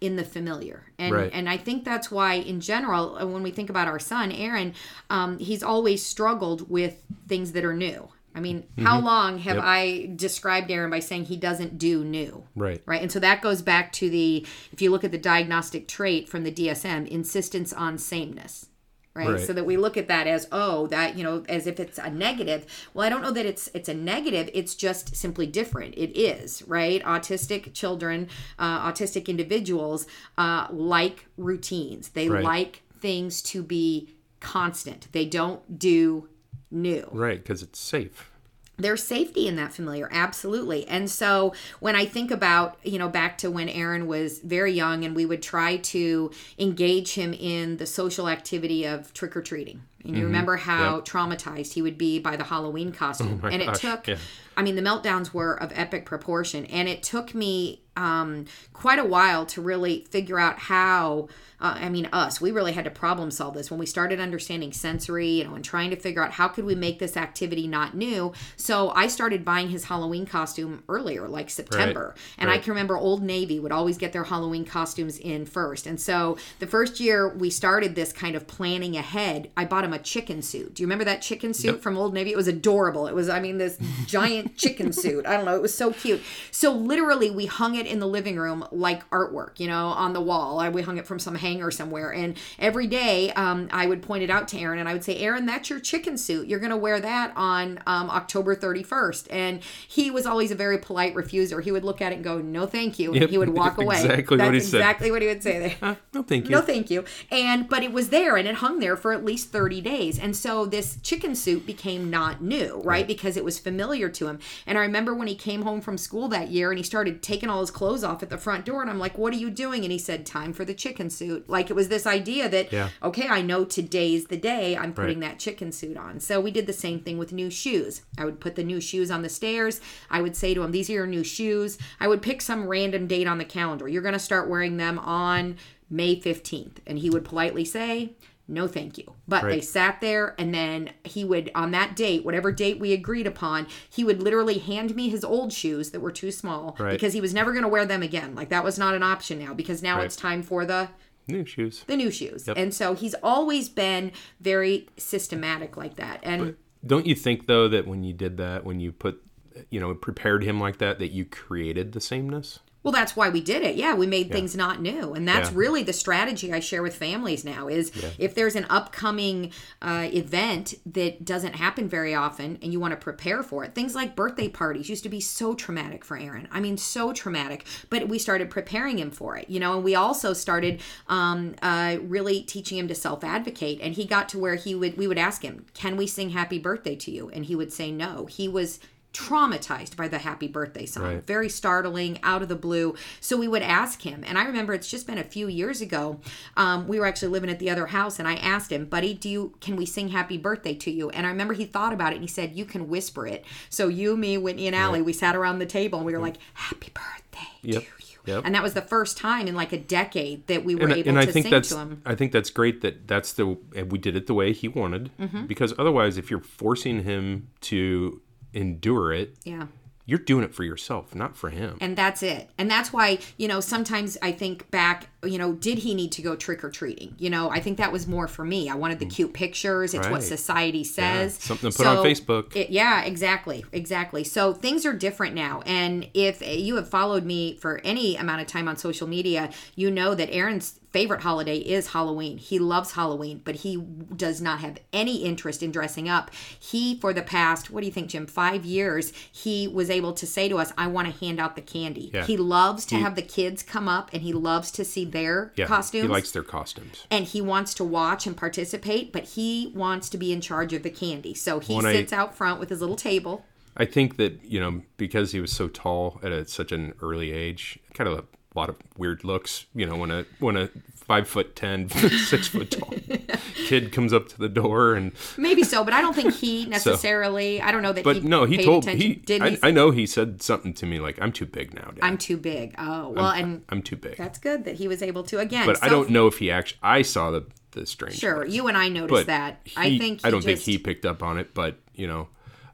in 0.00 0.16
the 0.16 0.24
familiar 0.24 0.86
and 0.98 1.14
Right. 1.14 1.30
and 1.32 1.48
i 1.48 1.56
think 1.56 1.84
that's 1.84 2.10
why 2.10 2.34
in 2.34 2.60
general 2.60 3.16
uh, 3.18 3.24
when 3.24 3.44
we 3.44 3.52
think 3.52 3.70
about 3.70 3.86
our 3.86 4.00
son 4.00 4.32
aaron 4.32 4.74
um, 5.10 5.38
he's 5.38 5.62
always 5.62 6.04
struggled 6.04 6.68
with 6.68 7.04
things 7.28 7.52
that 7.52 7.64
are 7.64 7.72
new 7.74 8.08
i 8.34 8.40
mean 8.40 8.64
how 8.78 9.00
long 9.00 9.38
have 9.38 9.56
Mm-hmm. 9.56 9.66
Yep. 9.66 10.08
i 10.08 10.12
described 10.16 10.70
aaron 10.70 10.90
by 10.90 11.00
saying 11.00 11.24
he 11.26 11.36
doesn't 11.36 11.78
do 11.78 12.04
new 12.04 12.44
Right. 12.56 12.82
right 12.86 13.02
and 13.02 13.10
so 13.12 13.18
that 13.20 13.42
goes 13.42 13.62
back 13.62 13.92
to 13.94 14.08
the 14.10 14.46
if 14.72 14.80
you 14.82 14.90
look 14.90 15.04
at 15.04 15.12
the 15.12 15.18
diagnostic 15.18 15.88
trait 15.88 16.28
from 16.28 16.44
the 16.44 16.52
dsm 16.52 17.06
insistence 17.08 17.72
on 17.72 17.98
sameness 17.98 18.66
right? 19.14 19.28
Right. 19.28 19.40
so 19.46 19.52
that 19.52 19.66
we 19.66 19.76
look 19.76 19.98
at 19.98 20.08
that 20.08 20.26
as 20.26 20.48
oh 20.52 20.86
that 20.86 21.16
you 21.18 21.24
know 21.24 21.44
as 21.48 21.66
if 21.66 21.78
it's 21.78 21.98
a 21.98 22.08
negative 22.08 22.64
well 22.94 23.04
i 23.06 23.10
don't 23.10 23.20
know 23.22 23.30
that 23.32 23.44
it's 23.44 23.68
it's 23.74 23.88
a 23.90 23.94
negative 23.94 24.48
it's 24.54 24.74
just 24.74 25.14
simply 25.14 25.46
different 25.46 25.94
it 25.96 26.18
is 26.18 26.62
right 26.66 27.02
autistic 27.04 27.74
children 27.74 28.28
uh, 28.58 28.90
autistic 28.90 29.26
individuals 29.28 30.06
uh, 30.38 30.66
like 30.70 31.26
routines 31.36 32.08
they 32.10 32.28
Right. 32.30 32.42
like 32.44 32.82
things 33.00 33.42
to 33.42 33.62
be 33.62 34.08
constant 34.40 35.08
they 35.12 35.24
don't 35.26 35.78
do 35.78 36.28
new 36.72 37.06
Right. 37.12 37.38
Because 37.38 37.62
it's 37.62 37.78
safe. 37.78 38.30
there's 38.78 39.02
safety 39.04 39.46
in 39.46 39.56
that 39.56 39.72
familiar 39.72 40.08
absolutely 40.10 40.88
and 40.88 41.08
so 41.10 41.52
when 41.80 41.94
i 41.94 42.04
think 42.06 42.30
about 42.30 42.78
you 42.82 42.98
know 42.98 43.08
back 43.08 43.36
to 43.38 43.50
when 43.50 43.68
aaron 43.68 44.06
was 44.06 44.38
very 44.40 44.72
young 44.72 45.04
and 45.04 45.14
we 45.14 45.26
would 45.26 45.42
try 45.42 45.76
to 45.76 46.30
engage 46.58 47.12
him 47.14 47.34
in 47.34 47.76
the 47.76 47.86
social 47.86 48.28
activity 48.28 48.84
of 48.86 49.12
trick-or-treating 49.12 49.82
and 50.04 50.16
you 50.16 50.24
remember 50.24 50.56
how 50.56 51.00
traumatized 51.00 51.72
he 51.72 51.82
would 51.82 51.98
be 51.98 52.18
by 52.18 52.36
the 52.36 52.44
halloween 52.44 52.92
costume. 52.92 53.40
My 53.42 53.50
and 53.50 53.62
it 53.62 53.66
gosh, 53.66 53.80
took 53.80 54.08
yeah. 54.08 54.16
i 54.56 54.62
mean 54.62 54.76
the 54.76 54.82
meltdowns 54.82 55.32
were 55.32 55.60
of 55.60 55.72
epic 55.74 56.04
proportion. 56.06 56.64
And 56.66 56.88
it 56.88 57.02
took 57.02 57.34
me 57.34 57.82
um, 57.94 58.46
quite 58.72 58.98
a 58.98 59.04
while 59.04 59.44
to 59.44 59.60
really 59.60 60.06
figure 60.10 60.38
out 60.38 60.58
how 60.58 61.28
uh, 61.60 61.76
i 61.78 61.90
mean 61.90 62.08
us 62.10 62.40
we 62.40 62.50
really 62.50 62.72
had 62.72 62.84
to 62.84 62.90
problem 62.90 63.30
solve 63.30 63.54
this. 63.54 63.70
When 63.70 63.78
we 63.78 63.86
started 63.86 64.18
understanding 64.18 64.72
sensory 64.72 65.28
you 65.28 65.44
know 65.44 65.54
and 65.54 65.64
trying 65.64 65.90
to 65.90 65.96
figure 65.96 66.22
out 66.24 66.32
how 66.32 66.48
could 66.48 66.64
we 66.64 66.74
make 66.74 66.98
this 66.98 67.16
activity 67.16 67.68
not 67.68 67.94
new. 67.94 68.32
So 68.56 68.90
i 68.90 69.06
started 69.06 69.44
buying 69.44 69.68
his 69.68 69.84
halloween 69.84 70.26
costume 70.26 70.82
earlier 70.88 71.28
like 71.28 71.50
september. 71.50 72.14
And 72.38 72.50
i 72.50 72.58
can 72.58 72.70
remember 72.70 72.96
old 72.96 73.22
navy 73.22 73.60
would 73.60 73.72
always 73.72 73.98
get 73.98 74.12
their 74.12 74.24
halloween 74.24 74.64
costumes 74.64 75.18
in 75.18 75.44
first. 75.44 75.86
And 75.86 76.00
so 76.00 76.38
the 76.58 76.66
first 76.66 76.98
year 76.98 77.28
we 77.28 77.50
started 77.50 77.94
this 77.94 78.12
kind 78.12 78.34
of 78.34 78.46
planning 78.46 78.96
ahead 78.96 79.50
i 79.56 79.64
bought 79.64 79.84
him 79.84 79.91
a 79.92 79.98
chicken 79.98 80.42
suit. 80.42 80.74
Do 80.74 80.82
you 80.82 80.86
remember 80.86 81.04
that 81.04 81.22
chicken 81.22 81.54
suit 81.54 81.82
from 81.82 81.96
old 81.96 82.14
navy? 82.14 82.32
It 82.32 82.36
was 82.36 82.48
adorable. 82.48 83.06
It 83.06 83.14
was 83.14 83.28
i 83.28 83.40
mean 83.40 83.58
this 83.58 83.78
giant 84.06 84.56
chicken 84.62 84.92
suit. 84.92 85.26
I 85.26 85.36
don't 85.36 85.44
know. 85.44 85.54
It 85.56 85.62
was 85.62 85.74
so 85.74 85.92
cute. 85.92 86.20
So 86.50 86.72
literally 86.72 87.30
we 87.30 87.46
hung 87.46 87.74
it 87.74 87.86
in 87.86 87.98
the 87.98 88.06
living 88.06 88.36
room 88.36 88.64
like 88.72 89.08
artwork 89.10 89.58
you 89.60 89.66
know 89.68 89.86
on 89.88 90.12
the 90.12 90.20
wall. 90.20 90.60
I, 90.60 90.68
we 90.68 90.82
hung 90.82 90.98
it 90.98 91.06
from 91.06 91.18
some 91.18 91.34
hanger 91.34 91.70
somewhere. 91.70 92.12
And 92.12 92.36
every 92.58 92.86
day 92.86 93.32
um, 93.32 93.68
i 93.72 93.86
would 93.86 94.02
point 94.02 94.22
it 94.22 94.30
out 94.30 94.48
to 94.48 94.58
aaron 94.58 94.78
and 94.78 94.88
i 94.88 94.92
would 94.92 95.04
say 95.04 95.16
aaron 95.18 95.46
that's 95.46 95.70
your 95.70 95.80
chicken 95.80 96.16
suit. 96.18 96.46
You're 96.48 96.60
going 96.60 96.70
to 96.70 96.76
wear 96.76 97.00
that 97.00 97.32
on 97.36 97.80
um, 97.86 98.10
october 98.10 98.54
31st 98.56 99.26
and 99.30 99.62
he 99.88 100.10
was 100.10 100.26
always 100.26 100.50
a 100.50 100.54
very 100.54 100.78
polite 100.78 101.14
refuser. 101.14 101.62
He 101.62 101.70
would 101.72 101.84
look 101.84 102.00
at 102.00 102.12
it 102.12 102.16
and 102.16 102.24
go 102.24 102.38
no 102.38 102.66
thank 102.66 102.98
you. 102.98 103.12
And 103.12 103.20
Yep, 103.22 103.30
he 103.30 103.38
would 103.38 103.50
walk 103.50 103.78
away 103.82 103.96
exactly 103.96 104.36
that's 104.38 104.48
what 104.48 104.54
he 104.54 104.60
said. 104.60 104.76
exactly 104.78 105.10
what 105.10 105.22
he 105.22 105.28
would 105.28 105.42
say 105.42 105.58
there. 105.58 105.76
Uh, 105.82 105.94
no, 106.14 106.22
thank 106.22 106.44
you. 106.46 106.50
no 106.50 106.60
thank 106.62 106.90
you. 106.90 107.04
And 107.30 107.68
but 107.68 107.82
it 107.82 107.92
was 107.92 108.08
there 108.08 108.36
and 108.36 108.48
it 108.48 108.56
hung 108.56 108.78
there 108.80 108.96
for 108.96 109.12
at 109.12 109.24
least 109.24 109.50
30 109.50 109.80
days. 109.82 110.18
And 110.18 110.34
so 110.36 110.64
this 110.66 110.98
chicken 111.02 111.34
suit 111.34 111.66
became 111.66 112.08
not 112.10 112.42
new 112.42 112.80
right, 112.84 113.06
because 113.06 113.36
it 113.36 113.44
was 113.44 113.58
familiar 113.58 114.08
to 114.08 114.26
him. 114.28 114.38
And 114.66 114.78
i 114.78 114.82
remember 114.82 115.14
when 115.14 115.28
he 115.28 115.34
came 115.34 115.62
home 115.62 115.80
from 115.80 115.98
school 115.98 116.28
that 116.28 116.48
year 116.50 116.70
and 116.70 116.78
he 116.78 116.84
started 116.84 117.22
taking 117.22 117.48
all 117.50 117.60
his 117.60 117.70
clothes 117.70 118.04
off 118.04 118.22
at 118.22 118.30
the 118.30 118.38
front 118.38 118.64
door 118.64 118.80
and 118.82 118.90
i'm 118.90 118.98
like 118.98 119.18
what 119.18 119.32
are 119.34 119.36
you 119.36 119.50
doing? 119.50 119.82
And 119.84 119.92
he 119.92 119.98
said 119.98 120.24
time 120.26 120.52
for 120.52 120.64
the 120.64 120.74
chicken 120.74 121.10
suit 121.10 121.48
like 121.48 121.68
it 121.70 121.74
was 121.74 121.88
this 121.88 122.06
idea 122.06 122.48
that 122.48 122.72
Yeah. 122.72 122.88
okay 123.02 123.28
i 123.28 123.42
know 123.42 123.64
today's 123.64 124.26
the 124.26 124.36
day 124.36 124.76
i'm 124.76 124.92
putting 124.92 125.20
Right. 125.20 125.30
that 125.32 125.38
chicken 125.38 125.72
suit 125.72 125.96
on. 125.96 126.20
So 126.20 126.40
we 126.40 126.50
did 126.50 126.66
the 126.66 126.72
same 126.72 127.00
thing 127.00 127.18
with 127.18 127.32
new 127.32 127.50
shoes. 127.50 128.02
I 128.16 128.24
would 128.24 128.40
put 128.40 128.54
the 128.56 128.64
new 128.64 128.80
shoes 128.80 129.10
on 129.10 129.22
the 129.22 129.28
stairs. 129.28 129.80
I 130.10 130.22
would 130.22 130.36
say 130.36 130.54
to 130.54 130.62
him 130.62 130.70
these 130.72 130.88
are 130.88 130.94
your 130.94 131.06
new 131.06 131.24
shoes. 131.24 131.78
I 132.00 132.08
would 132.08 132.22
pick 132.22 132.40
some 132.40 132.66
random 132.68 133.06
date 133.06 133.26
on 133.26 133.38
the 133.38 133.44
calendar. 133.44 133.88
You're 133.88 134.02
going 134.02 134.12
to 134.14 134.18
start 134.18 134.48
wearing 134.48 134.76
them 134.76 134.98
on 134.98 135.56
may 135.90 136.16
15th 136.18 136.76
and 136.86 136.98
he 136.98 137.10
would 137.10 137.24
politely 137.24 137.64
say 137.64 138.12
no 138.52 138.68
thank 138.68 138.96
you 138.98 139.04
but 139.26 139.42
they 139.44 139.60
sat 139.60 140.00
there 140.00 140.34
and 140.38 140.54
then 140.54 140.90
he 141.04 141.24
would 141.24 141.50
on 141.54 141.70
that 141.72 141.96
date 141.96 142.24
whatever 142.24 142.52
date 142.52 142.78
we 142.78 142.92
agreed 142.92 143.26
upon 143.26 143.66
he 143.90 144.04
would 144.04 144.22
literally 144.22 144.58
hand 144.58 144.94
me 144.94 145.08
his 145.08 145.24
old 145.24 145.52
shoes 145.52 145.90
that 145.90 146.00
were 146.00 146.12
too 146.12 146.30
small 146.30 146.76
Right. 146.78 146.92
because 146.92 147.12
he 147.14 147.20
was 147.20 147.32
never 147.34 147.52
going 147.52 147.62
to 147.64 147.68
wear 147.68 147.84
them 147.86 148.02
again 148.02 148.34
like 148.34 148.50
that 148.50 148.62
was 148.62 148.78
not 148.78 148.94
an 148.94 149.02
option 149.02 149.38
now 149.38 149.54
because 149.54 149.82
now 149.82 149.96
Right. 149.96 150.04
it's 150.04 150.16
time 150.16 150.42
for 150.42 150.64
the 150.64 150.88
New 151.28 151.44
shoes. 151.44 151.84
the 151.86 151.96
new 151.96 152.10
shoes. 152.10 152.48
And 152.48 152.74
so 152.74 152.94
he's 152.94 153.14
always 153.22 153.68
been 153.68 154.10
very 154.40 154.88
systematic 154.96 155.76
like 155.76 155.94
that. 155.94 156.18
And 156.24 156.56
Don't 156.84 157.06
you 157.06 157.14
think 157.14 157.46
though 157.46 157.68
that 157.68 157.86
when 157.86 158.02
you 158.02 158.12
did 158.12 158.38
that, 158.38 158.64
when 158.64 158.80
you 158.80 158.90
put, 158.90 159.22
you 159.70 159.78
know, 159.78 159.94
prepared 159.94 160.42
him 160.42 160.58
like 160.58 160.78
that, 160.78 160.98
that 160.98 161.12
you 161.12 161.24
created 161.24 161.92
the 161.92 162.00
sameness? 162.00 162.58
Well, 162.82 162.92
that's 162.92 163.14
why 163.14 163.28
we 163.28 163.40
did 163.40 163.62
it. 163.62 163.76
Yeah, 163.76 163.94
we 163.94 164.06
made 164.06 164.32
things 164.32 164.56
not 164.56 164.80
new, 164.82 165.12
and 165.14 165.26
that's 165.26 165.50
Yeah. 165.50 165.56
really 165.56 165.82
the 165.84 165.92
strategy 165.92 166.52
I 166.52 166.58
share 166.58 166.82
with 166.82 166.94
families 166.96 167.44
now. 167.44 167.68
Is 167.68 167.92
if 168.18 168.34
there's 168.34 168.56
an 168.56 168.66
upcoming 168.68 169.52
uh, 169.80 170.08
event 170.12 170.74
that 170.86 171.24
doesn't 171.24 171.54
happen 171.54 171.88
very 171.88 172.14
often, 172.14 172.58
and 172.60 172.72
you 172.72 172.80
want 172.80 172.90
to 172.92 172.96
prepare 172.96 173.42
for 173.44 173.62
it. 173.64 173.74
Things 173.74 173.94
like 173.94 174.16
birthday 174.16 174.48
parties 174.48 174.88
used 174.88 175.04
to 175.04 175.08
be 175.08 175.20
so 175.20 175.54
traumatic 175.54 176.04
for 176.04 176.16
Aaron. 176.16 176.48
I 176.50 176.58
mean, 176.60 176.76
so 176.76 177.12
traumatic. 177.12 177.66
But 177.88 178.08
we 178.08 178.18
started 178.18 178.50
preparing 178.50 178.98
him 178.98 179.10
for 179.10 179.36
it, 179.36 179.48
you 179.48 179.60
know, 179.60 179.74
and 179.74 179.84
we 179.84 179.94
also 179.94 180.32
started 180.32 180.80
um, 181.08 181.54
uh, 181.62 181.98
really 182.02 182.42
teaching 182.42 182.78
him 182.78 182.88
to 182.88 182.94
self 182.94 183.22
advocate. 183.22 183.78
And 183.80 183.94
he 183.94 184.04
got 184.06 184.28
to 184.30 184.38
where 184.38 184.56
he 184.56 184.74
would 184.74 184.96
we 184.96 185.06
would 185.06 185.18
ask 185.18 185.42
him, 185.42 185.66
"Can 185.74 185.96
we 185.96 186.06
sing 186.06 186.30
Happy 186.30 186.58
Birthday 186.58 186.96
to 186.96 187.10
you?" 187.12 187.30
And 187.30 187.44
he 187.46 187.54
would 187.54 187.72
say 187.72 187.92
no. 187.92 188.26
He 188.26 188.48
was 188.48 188.80
traumatized 189.12 189.96
by 189.96 190.08
the 190.08 190.18
happy 190.18 190.48
birthday 190.48 190.86
song 190.86 191.02
Right. 191.02 191.26
very 191.26 191.48
startling 191.48 192.18
out 192.22 192.42
of 192.42 192.48
the 192.48 192.56
blue 192.56 192.94
so 193.20 193.36
we 193.36 193.48
would 193.48 193.62
ask 193.62 194.02
him 194.02 194.24
and 194.26 194.38
i 194.38 194.44
remember 194.44 194.72
it's 194.74 194.88
just 194.90 195.06
been 195.06 195.18
a 195.18 195.24
few 195.24 195.48
years 195.48 195.80
ago 195.80 196.20
um, 196.56 196.86
we 196.88 196.98
were 196.98 197.06
actually 197.06 197.28
living 197.28 197.50
at 197.50 197.58
the 197.58 197.68
other 197.70 197.86
house 197.86 198.18
and 198.18 198.26
i 198.28 198.34
asked 198.36 198.70
him 198.72 198.84
buddy 198.86 199.12
do 199.14 199.28
you 199.28 199.54
can 199.60 199.76
we 199.76 199.84
sing 199.86 200.08
happy 200.08 200.38
birthday 200.38 200.74
to 200.74 200.90
you 200.90 201.10
and 201.10 201.26
i 201.26 201.30
remember 201.30 201.54
he 201.54 201.64
thought 201.64 201.92
about 201.92 202.12
it 202.12 202.16
and 202.16 202.24
he 202.24 202.28
said 202.28 202.52
you 202.52 202.64
can 202.64 202.88
whisper 202.88 203.26
it 203.26 203.44
so 203.68 203.88
you 203.88 204.16
me 204.16 204.36
whitney 204.38 204.66
and 204.66 204.76
Allie, 204.76 205.02
we 205.02 205.12
sat 205.12 205.34
around 205.36 205.58
the 205.58 205.66
table 205.66 205.98
and 205.98 206.06
we 206.06 206.12
were 206.12 206.18
like 206.18 206.36
happy 206.54 206.90
birthday 206.94 207.48
Yep. 207.62 207.82
to 207.82 207.88
you 207.88 207.96
Yep. 208.24 208.42
and 208.44 208.54
that 208.54 208.62
was 208.62 208.74
the 208.74 208.82
first 208.82 209.16
time 209.18 209.48
in 209.48 209.54
like 209.56 209.72
a 209.72 209.78
decade 209.78 210.46
that 210.46 210.64
we 210.64 210.74
were 210.76 210.82
and, 210.84 210.92
able 210.92 211.08
and 211.10 211.18
I 211.18 211.24
to 211.26 211.32
think 211.32 211.44
sing 211.44 211.50
that's 211.50 211.68
to 211.70 211.78
him 211.78 212.02
I 212.06 212.14
think 212.14 212.30
that's 212.32 212.50
great 212.50 212.80
that 212.82 213.08
that's 213.08 213.32
the 213.32 213.58
and 213.74 213.90
we 213.90 213.98
did 213.98 214.14
it 214.16 214.26
the 214.28 214.34
way 214.34 214.52
he 214.52 214.68
wanted 214.68 215.10
Mm-hmm. 215.18 215.46
because 215.46 215.74
otherwise 215.78 216.16
if 216.18 216.30
you're 216.30 216.40
forcing 216.40 217.02
him 217.04 217.48
to 217.62 218.20
endure 218.54 219.12
it 219.12 219.36
yeah. 219.44 219.66
you're 220.04 220.18
doing 220.18 220.44
it 220.44 220.54
for 220.54 220.64
yourself 220.64 221.14
not 221.14 221.36
for 221.36 221.50
him. 221.50 221.78
And 221.80 221.96
that's 221.96 222.22
it. 222.22 222.50
And 222.58 222.70
that's 222.70 222.92
why 222.92 223.18
you 223.36 223.48
know 223.48 223.60
sometimes 223.60 224.18
i 224.22 224.32
think 224.32 224.70
back 224.70 225.08
you 225.24 225.38
know 225.38 225.52
did 225.52 225.78
he 225.78 225.94
need 225.94 226.12
to 226.12 226.22
go 226.22 226.36
trick-or-treating? 226.36 227.14
You 227.18 227.30
know 227.30 227.50
i 227.50 227.60
think 227.60 227.78
that 227.78 227.92
was 227.92 228.06
more 228.06 228.28
for 228.28 228.44
me. 228.44 228.68
I 228.68 228.74
wanted 228.74 228.98
the 228.98 229.06
mm. 229.06 229.14
cute 229.14 229.32
pictures. 229.32 229.94
It's 229.94 230.08
what 230.08 230.22
society 230.22 230.84
says. 230.84 231.36
Something 231.36 231.70
to 231.70 231.76
put 231.76 231.86
on 231.86 232.04
Facebook. 232.04 232.54
it, 232.56 232.70
yeah 232.70 233.02
exactly 233.02 233.64
exactly. 233.72 234.24
So 234.24 234.52
things 234.52 234.84
are 234.84 234.92
different 234.92 235.34
now. 235.34 235.62
And 235.66 236.08
if 236.14 236.46
you 236.46 236.76
have 236.76 236.88
followed 236.88 237.24
me 237.24 237.56
for 237.56 237.80
any 237.84 238.16
amount 238.16 238.40
of 238.40 238.46
time 238.46 238.68
on 238.68 238.76
social 238.76 239.06
media 239.06 239.50
you 239.74 239.90
know 239.90 240.14
that 240.14 240.30
aaron's 240.32 240.78
favorite 240.92 241.22
holiday 241.22 241.56
is 241.58 241.88
Halloween. 241.88 242.38
He 242.38 242.58
loves 242.58 242.92
Halloween, 242.92 243.40
but 243.44 243.56
he 243.56 243.76
does 244.16 244.40
not 244.40 244.60
have 244.60 244.78
any 244.92 245.16
interest 245.24 245.62
in 245.62 245.72
dressing 245.72 246.08
up. 246.08 246.30
He, 246.58 246.98
for 246.98 247.12
the 247.12 247.22
past, 247.22 247.70
what 247.70 247.80
do 247.80 247.86
you 247.86 247.92
think, 247.92 248.08
Jim, 248.10 248.26
five 248.26 248.64
years, 248.64 249.12
he 249.32 249.66
was 249.66 249.90
able 249.90 250.12
to 250.12 250.26
say 250.26 250.48
to 250.48 250.58
us, 250.58 250.72
I 250.76 250.86
want 250.88 251.08
to 251.12 251.24
hand 251.24 251.40
out 251.40 251.56
the 251.56 251.62
candy. 251.62 252.10
Yeah. 252.12 252.24
He 252.24 252.36
loves 252.36 252.84
to 252.86 252.96
have 252.96 253.14
the 253.14 253.22
kids 253.22 253.62
come 253.62 253.88
up 253.88 254.10
and 254.12 254.22
he 254.22 254.32
loves 254.32 254.70
to 254.72 254.84
see 254.84 255.04
their 255.04 255.52
yeah 255.56 255.66
costumes 255.66 256.02
he 256.04 256.08
likes 256.08 256.30
their 256.32 256.42
costumes 256.42 257.06
and 257.10 257.24
he 257.24 257.40
wants 257.40 257.74
to 257.74 257.84
watch 257.84 258.26
and 258.26 258.36
participate, 258.36 259.12
but 259.12 259.24
he 259.24 259.72
wants 259.74 260.08
to 260.10 260.18
be 260.18 260.32
in 260.32 260.40
charge 260.40 260.72
of 260.72 260.82
the 260.82 260.90
candy. 260.90 261.34
So 261.34 261.58
he 261.58 261.74
When 261.74 261.86
I- 261.86 261.92
sits 261.92 262.12
out 262.12 262.34
front 262.36 262.60
with 262.60 262.68
his 262.68 262.80
little 262.80 262.96
table. 262.96 263.44
I 263.74 263.86
think 263.86 264.18
that 264.18 264.44
you 264.44 264.60
know 264.60 264.82
because 264.98 265.32
he 265.32 265.40
was 265.40 265.50
so 265.50 265.66
tall 265.68 266.20
at 266.22 266.30
a, 266.30 266.46
such 266.46 266.72
an 266.72 266.92
early 267.00 267.32
age, 267.32 267.78
kind 267.94 268.06
of 268.06 268.18
a 268.18 268.24
lot 268.58 268.68
of 268.68 268.76
weird 268.96 269.24
looks. 269.24 269.66
You 269.74 269.86
know, 269.86 269.96
when 269.96 270.10
a 270.10 270.24
when 270.38 270.56
a 270.56 270.68
five 270.94 271.28
foot 271.28 271.56
ten, 271.56 271.88
six 272.26 272.48
foot 272.48 272.70
tall 272.70 272.94
kid 273.54 273.92
comes 273.92 274.12
up 274.12 274.28
to 274.28 274.38
the 274.38 274.48
door 274.48 274.94
and 274.94 275.12
Maybe 275.36 275.62
so, 275.62 275.84
but 275.84 275.92
I 275.92 276.00
don't 276.00 276.14
think 276.14 276.34
he 276.34 276.66
necessarily. 276.66 277.60
I 277.60 277.72
don't 277.72 277.82
know 277.82 277.92
that. 277.92 278.04
but 278.04 278.16
he 278.16 278.22
no, 278.22 278.44
he 278.44 278.58
paid 278.58 278.64
told 278.64 278.84
attention. 278.84 279.08
he. 279.10 279.14
Did 279.16 279.42
I, 279.42 279.50
he? 279.50 279.58
I 279.62 279.70
know 279.70 279.90
he 279.90 280.06
said 280.06 280.42
something 280.42 280.72
to 280.74 280.86
me 280.86 281.00
like, 281.00 281.20
"I'm 281.20 281.32
too 281.32 281.46
big 281.46 281.74
now, 281.74 281.90
Dad. 281.90 282.00
I'm 282.02 282.18
too 282.18 282.36
big. 282.36 282.74
Oh 282.78 283.10
well, 283.10 283.30
and 283.30 283.64
I'm 283.68 283.82
too 283.82 283.96
big." 283.96 284.16
that's 284.16 284.38
good 284.38 284.64
that 284.64 284.76
he 284.76 284.88
was 284.88 285.02
able 285.02 285.22
to 285.24 285.38
again. 285.38 285.66
But 285.66 285.82
I 285.82 285.88
don't 285.88 286.10
know 286.10 286.26
if 286.26 286.38
he 286.38 286.50
actually. 286.50 286.78
I 286.82 287.02
saw 287.02 287.30
the 287.30 287.46
the 287.72 287.86
strange. 287.86 288.18
Sure, 288.18 288.44
you 288.46 288.68
and 288.68 288.76
I 288.76 288.88
noticed 288.88 289.10
but 289.10 289.26
that. 289.26 289.60
he- 289.64 289.74
I 289.76 289.98
think. 289.98 290.20
I 290.24 290.30
don't 290.30 290.42
just, 290.42 290.46
think 290.46 290.60
he 290.60 290.78
picked 290.78 291.04
up 291.04 291.22
on 291.22 291.38
it, 291.38 291.54
but 291.54 291.78
you 291.94 292.06
know, 292.06 292.28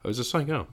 I 0.05 0.09
was 0.09 0.17
just 0.17 0.35
like, 0.35 0.49
oh, 0.49 0.67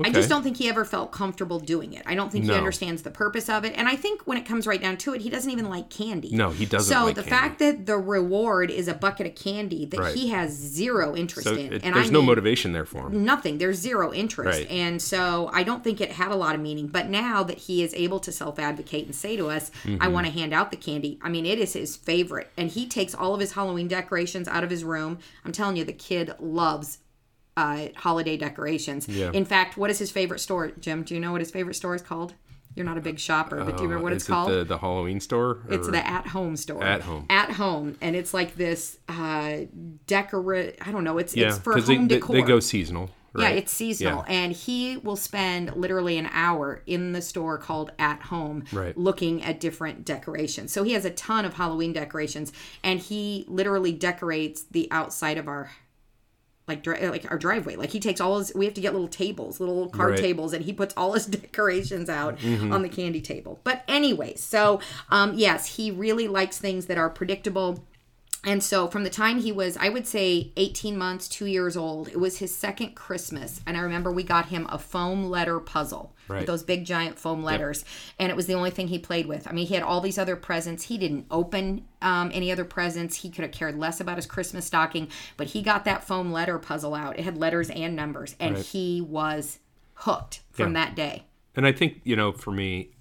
okay. 0.00 0.10
I 0.10 0.12
just 0.12 0.28
don't 0.28 0.42
think 0.42 0.56
he 0.56 0.68
ever 0.68 0.84
felt 0.84 1.12
comfortable 1.12 1.58
doing 1.60 1.92
it. 1.92 2.02
I 2.06 2.14
don't 2.14 2.30
think 2.30 2.44
he 2.44 2.52
understands 2.52 3.02
the 3.02 3.10
purpose 3.10 3.48
of 3.48 3.64
it. 3.64 3.72
And 3.76 3.88
I 3.88 3.96
think 3.96 4.22
when 4.22 4.36
it 4.38 4.44
comes 4.46 4.66
right 4.66 4.80
down 4.80 4.96
to 4.98 5.14
it, 5.14 5.20
he 5.20 5.30
doesn't 5.30 5.50
even 5.50 5.68
like 5.68 5.90
candy. 5.90 6.30
No, 6.32 6.50
he 6.50 6.66
doesn't 6.66 6.92
So 6.92 7.04
like 7.06 7.14
the 7.14 7.22
candy. 7.22 7.30
fact 7.36 7.58
that 7.60 7.86
the 7.86 7.96
reward 7.98 8.70
is 8.70 8.88
a 8.88 8.94
bucket 8.94 9.26
of 9.26 9.34
candy 9.34 9.84
that 9.86 10.00
Right. 10.00 10.14
he 10.14 10.28
has 10.28 10.50
zero 10.52 11.14
interest 11.16 11.48
So 11.48 11.54
in, 11.54 11.72
it- 11.72 11.82
and 11.84 11.94
there's 11.94 12.08
I 12.08 12.12
no 12.12 12.20
mean, 12.20 12.26
motivation 12.26 12.72
there 12.72 12.84
for 12.84 13.06
him. 13.08 13.24
nothing. 13.24 13.58
There's 13.58 13.78
zero 13.78 14.12
interest. 14.12 14.58
Right. 14.60 14.70
And 14.70 15.00
so 15.00 15.50
I 15.52 15.62
don't 15.62 15.84
think 15.84 16.00
it 16.00 16.12
had 16.12 16.30
a 16.30 16.36
lot 16.36 16.54
of 16.54 16.60
meaning. 16.60 16.86
But 16.88 17.08
now 17.08 17.42
that 17.42 17.58
he 17.58 17.82
is 17.82 17.94
able 17.94 18.20
to 18.20 18.32
self 18.32 18.58
advocate 18.58 19.06
and 19.06 19.14
say 19.14 19.36
to 19.36 19.48
us, 19.48 19.70
I 19.84 19.88
Mm-hmm. 19.88 20.12
want 20.12 20.26
to 20.26 20.32
hand 20.32 20.52
out 20.52 20.70
the 20.70 20.76
candy, 20.76 21.18
I 21.22 21.28
mean, 21.28 21.46
it 21.46 21.58
is 21.58 21.72
his 21.74 21.96
favorite. 21.96 22.50
And 22.56 22.70
he 22.70 22.86
takes 22.86 23.14
all 23.14 23.34
of 23.34 23.40
his 23.40 23.52
Halloween 23.52 23.88
decorations 23.88 24.48
out 24.48 24.64
of 24.64 24.70
his 24.70 24.84
room. 24.84 25.18
I'm 25.44 25.52
telling 25.52 25.76
you, 25.76 25.84
the 25.84 25.92
kid 25.92 26.32
loves 26.38 26.98
uh, 27.60 27.88
holiday 27.96 28.36
decorations. 28.36 29.02
Yeah. 29.08 29.30
In 29.40 29.44
fact, 29.44 29.76
what 29.76 29.90
is 29.90 29.98
his 29.98 30.10
favorite 30.10 30.40
store, 30.40 30.64
Jim? 30.84 31.02
Do 31.04 31.14
you 31.14 31.20
know 31.20 31.32
what 31.32 31.40
his 31.40 31.50
favorite 31.50 31.74
store 31.74 31.94
is 31.94 32.02
called? 32.02 32.34
You're 32.76 32.86
not 32.86 32.98
a 32.98 33.00
big 33.00 33.18
shopper, 33.18 33.56
but 33.64 33.76
do 33.76 33.82
you 33.82 33.88
remember 33.88 34.04
what 34.04 34.12
Uh, 34.12 34.16
it's 34.16 34.26
called? 34.32 34.48
the, 34.50 34.64
the 34.64 34.78
Halloween 34.78 35.18
store? 35.20 35.58
It's 35.68 35.88
the 35.88 36.06
at 36.06 36.28
home 36.28 36.56
store. 36.56 36.82
At 36.84 37.00
home. 37.02 37.26
At 37.28 37.50
home. 37.62 37.96
And 38.00 38.14
it's 38.14 38.32
like 38.32 38.50
this 38.56 38.98
uh 39.08 39.52
decorate 40.06 40.76
I 40.80 40.92
don't 40.92 41.04
know, 41.04 41.18
it's 41.18 41.36
yeah, 41.36 41.48
it's 41.48 41.58
for 41.58 41.78
home 41.80 42.08
they, 42.08 42.16
decor. 42.16 42.36
they 42.36 42.42
go 42.42 42.60
seasonal. 42.60 43.10
Yeah, 43.36 43.44
right? 43.44 43.56
it's 43.58 43.72
seasonal. 43.72 44.24
And 44.26 44.52
he 44.52 44.96
will 44.96 45.16
spend 45.16 45.76
literally 45.76 46.18
an 46.18 46.28
hour 46.32 46.82
in 46.86 47.12
the 47.12 47.22
store 47.22 47.58
called 47.58 47.92
At 47.98 48.22
Home 48.22 48.64
Right. 48.72 48.96
looking 48.98 49.42
at 49.44 49.60
different 49.60 50.04
decorations. 50.04 50.72
So 50.72 50.82
he 50.82 50.92
has 50.94 51.04
a 51.04 51.10
ton 51.10 51.44
of 51.44 51.54
Halloween 51.54 51.92
decorations 51.92 52.52
and 52.82 52.98
he 52.98 53.44
literally 53.46 53.92
decorates 53.92 54.64
the 54.64 54.88
outside 54.90 55.38
of 55.38 55.46
our 55.46 55.70
like 56.70 56.82
dri- 56.82 57.08
like 57.08 57.30
our 57.30 57.38
driveway. 57.38 57.76
Like 57.76 57.90
he 57.90 58.00
takes 58.00 58.20
all 58.20 58.38
his 58.38 58.52
we 58.54 58.64
have 58.64 58.74
to 58.74 58.80
get 58.80 58.92
little 58.92 59.08
tables, 59.08 59.60
little 59.60 59.88
card 59.88 60.10
Right. 60.10 60.16
Mm-hmm. 60.18 60.24
tables 60.26 60.52
and 60.54 60.64
he 60.64 60.72
puts 60.72 60.94
all 60.96 61.12
his 61.12 61.26
decorations 61.38 62.08
out 62.08 62.42
on 62.44 62.82
the 62.82 62.88
candy 62.88 63.20
table. 63.20 63.60
But 63.64 63.82
anyway, 63.88 64.34
so 64.36 64.80
um 65.10 65.34
yes, 65.34 65.76
he 65.76 65.90
really 65.90 66.28
likes 66.28 66.58
things 66.58 66.86
that 66.86 66.98
are 66.98 67.10
predictable. 67.10 67.84
And 68.42 68.62
so 68.62 68.88
from 68.88 69.04
the 69.04 69.10
time 69.10 69.40
he 69.40 69.52
was, 69.52 69.76
I 69.76 69.90
would 69.90 70.06
say 70.06 70.50
18 70.56 70.96
months, 70.96 71.28
two 71.28 71.44
years 71.44 71.76
old, 71.76 72.08
it 72.08 72.18
was 72.18 72.38
his 72.38 72.54
second 72.54 72.94
Christmas. 72.94 73.60
And 73.66 73.76
I 73.76 73.80
remember 73.80 74.10
we 74.10 74.22
got 74.22 74.46
him 74.46 74.66
a 74.70 74.78
foam 74.78 75.24
letter 75.26 75.60
puzzle 75.60 76.14
Right. 76.26 76.38
with 76.38 76.46
those 76.46 76.62
big 76.62 76.84
giant 76.86 77.18
foam 77.18 77.42
letters. 77.42 77.84
And 78.18 78.30
it 78.30 78.36
was 78.36 78.46
the 78.46 78.54
only 78.54 78.70
thing 78.70 78.88
he 78.88 78.98
played 78.98 79.26
with. 79.26 79.46
I 79.48 79.52
mean, 79.52 79.66
he 79.66 79.74
had 79.74 79.82
all 79.82 80.00
these 80.00 80.16
other 80.16 80.36
presents. 80.36 80.84
He 80.84 80.96
didn't 80.96 81.26
open 81.30 81.84
um, 82.00 82.30
any 82.32 82.50
other 82.52 82.64
presents. 82.64 83.16
He 83.16 83.30
could 83.30 83.42
have 83.42 83.52
cared 83.52 83.76
less 83.76 84.00
about 84.00 84.16
his 84.16 84.26
Christmas 84.26 84.64
stocking, 84.64 85.08
but 85.36 85.48
he 85.48 85.60
got 85.60 85.84
that 85.84 86.04
foam 86.04 86.32
letter 86.32 86.58
puzzle 86.58 86.94
out. 86.94 87.18
It 87.18 87.24
had 87.24 87.36
letters 87.36 87.68
and 87.68 87.94
numbers. 87.96 88.36
And 88.40 88.56
he 88.56 89.00
was 89.02 89.58
hooked 89.94 90.40
from 90.52 90.72
Yeah. 90.74 90.84
that 90.86 90.94
day. 90.94 91.24
And 91.56 91.66
I 91.66 91.72
think, 91.72 92.00
you 92.04 92.14
know, 92.16 92.32
for 92.32 92.52
me, 92.52 92.92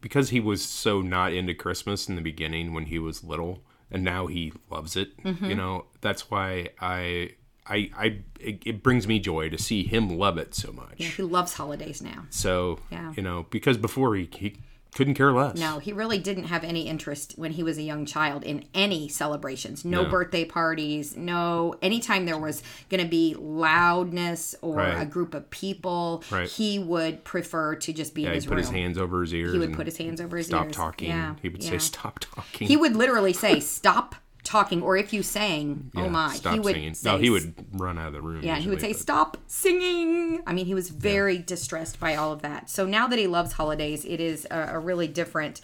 because 0.00 0.30
he 0.30 0.40
was 0.40 0.64
so 0.64 1.02
not 1.02 1.32
into 1.32 1.54
Christmas 1.54 2.08
in 2.08 2.16
the 2.16 2.22
beginning 2.22 2.72
when 2.72 2.86
he 2.86 2.98
was 2.98 3.22
little, 3.22 3.62
and 3.92 4.02
now 4.02 4.26
he 4.26 4.52
loves 4.70 4.96
it, 4.96 5.16
Mm-hmm. 5.22 5.44
you 5.44 5.54
know, 5.54 5.84
that's 6.00 6.30
why 6.30 6.70
I, 6.80 7.34
I, 7.66 7.90
I, 7.96 8.18
it, 8.40 8.62
it 8.66 8.82
brings 8.82 9.06
me 9.06 9.20
joy 9.20 9.48
to 9.50 9.58
see 9.58 9.84
him 9.84 10.08
love 10.18 10.36
it 10.38 10.54
so 10.54 10.72
much. 10.72 10.94
Yeah, 10.96 11.08
He 11.08 11.22
loves 11.22 11.54
holidays 11.54 12.02
now. 12.02 12.26
So, 12.30 12.80
Yeah. 12.90 13.12
you 13.16 13.22
know, 13.22 13.46
because 13.50 13.76
before 13.76 14.16
he, 14.16 14.28
he 14.32 14.56
couldn't 14.94 15.14
care 15.14 15.32
less. 15.32 15.56
No, 15.58 15.78
he 15.78 15.92
really 15.92 16.18
didn't 16.18 16.44
have 16.44 16.64
any 16.64 16.82
interest 16.88 17.34
when 17.36 17.52
he 17.52 17.62
was 17.62 17.78
a 17.78 17.82
young 17.82 18.04
child 18.04 18.44
in 18.44 18.64
any 18.74 19.08
celebrations. 19.08 19.84
No, 19.84 20.02
No. 20.02 20.10
birthday 20.10 20.44
parties, 20.44 21.16
no 21.16 21.74
anytime 21.80 22.26
there 22.26 22.38
was 22.38 22.62
going 22.90 23.02
to 23.02 23.08
be 23.08 23.34
loudness 23.38 24.54
or 24.62 24.76
Right. 24.76 25.00
a 25.02 25.06
group 25.06 25.34
of 25.34 25.48
people, 25.50 26.22
Right. 26.30 26.48
he 26.48 26.78
would 26.78 27.24
prefer 27.24 27.74
to 27.76 27.92
just 27.92 28.14
be 28.14 28.22
Yeah, 28.22 28.28
in 28.28 28.32
he 28.32 28.36
his 28.36 28.44
put 28.46 28.50
room. 28.52 28.58
his 28.58 28.68
hands 28.70 28.98
over 28.98 29.22
his 29.22 29.32
ears. 29.34 29.52
he 29.52 29.58
would 29.58 29.72
put 29.72 29.86
his 29.86 29.96
hands 29.96 30.20
over 30.20 30.36
his 30.36 30.46
stop 30.46 30.66
ears. 30.66 30.74
Stop 30.74 30.84
talking. 30.92 31.08
Yeah, 31.08 31.34
he 31.42 31.48
would 31.48 31.62
yeah. 31.62 31.70
say, 31.70 31.78
"Stop 31.78 32.18
talking." 32.20 32.68
He 32.68 32.76
would 32.76 32.94
literally 32.96 33.32
say, 33.32 33.60
"Stop 33.60 34.14
talking," 34.44 34.82
or 34.82 34.96
if 34.96 35.12
you 35.12 35.22
sang, 35.22 35.90
"Oh 35.96 36.08
my," 36.08 36.34
stop 36.34 36.54
he 36.54 36.60
would 36.60 36.74
singing. 36.74 36.94
say, 36.94 37.10
no, 37.12 37.18
he 37.18 37.30
would 37.30 37.54
run 37.72 37.96
out 37.98 38.08
of 38.08 38.12
the 38.12 38.20
room. 38.20 38.42
yeah, 38.42 38.56
he 38.56 38.68
would 38.68 38.80
say, 38.80 38.88
usually, 38.88 39.00
"Stop 39.02 39.36
singing." 39.46 40.11
I 40.46 40.52
mean, 40.52 40.66
he 40.66 40.74
was 40.74 40.88
very 40.90 41.38
distressed 41.38 41.98
by 42.00 42.16
all 42.16 42.32
of 42.32 42.42
that. 42.42 42.70
So 42.70 42.86
now 42.86 43.06
that 43.08 43.18
he 43.18 43.26
loves 43.26 43.52
holidays, 43.52 44.04
it 44.04 44.20
is 44.20 44.46
a, 44.50 44.74
a 44.74 44.78
really 44.78 45.08
different, 45.08 45.60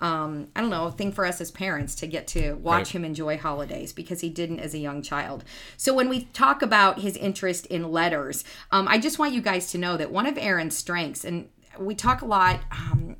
um, 0.00 0.48
I 0.56 0.60
don't 0.60 0.70
know, 0.70 0.90
thing 0.90 1.12
for 1.12 1.24
us 1.24 1.40
as 1.40 1.50
parents 1.50 1.94
to 1.96 2.06
get 2.06 2.26
to 2.28 2.54
watch 2.54 2.78
Right. 2.78 2.88
him 2.88 3.04
enjoy 3.04 3.38
holidays 3.38 3.92
because 3.92 4.20
he 4.20 4.28
didn't 4.30 4.60
as 4.60 4.74
a 4.74 4.78
young 4.78 5.02
child. 5.02 5.44
So 5.76 5.94
when 5.94 6.08
we 6.08 6.24
talk 6.26 6.62
about 6.62 7.00
his 7.00 7.16
interest 7.16 7.66
in 7.66 7.90
letters, 7.90 8.44
um, 8.70 8.88
I 8.88 8.98
just 8.98 9.18
want 9.18 9.32
you 9.32 9.40
guys 9.40 9.70
to 9.72 9.78
know 9.78 9.96
that 9.96 10.10
one 10.10 10.26
of 10.26 10.36
Aaron's 10.38 10.76
strengths, 10.76 11.24
and 11.24 11.48
we 11.78 11.94
talk 11.94 12.22
a 12.22 12.26
lot 12.26 12.60
um, 12.70 13.16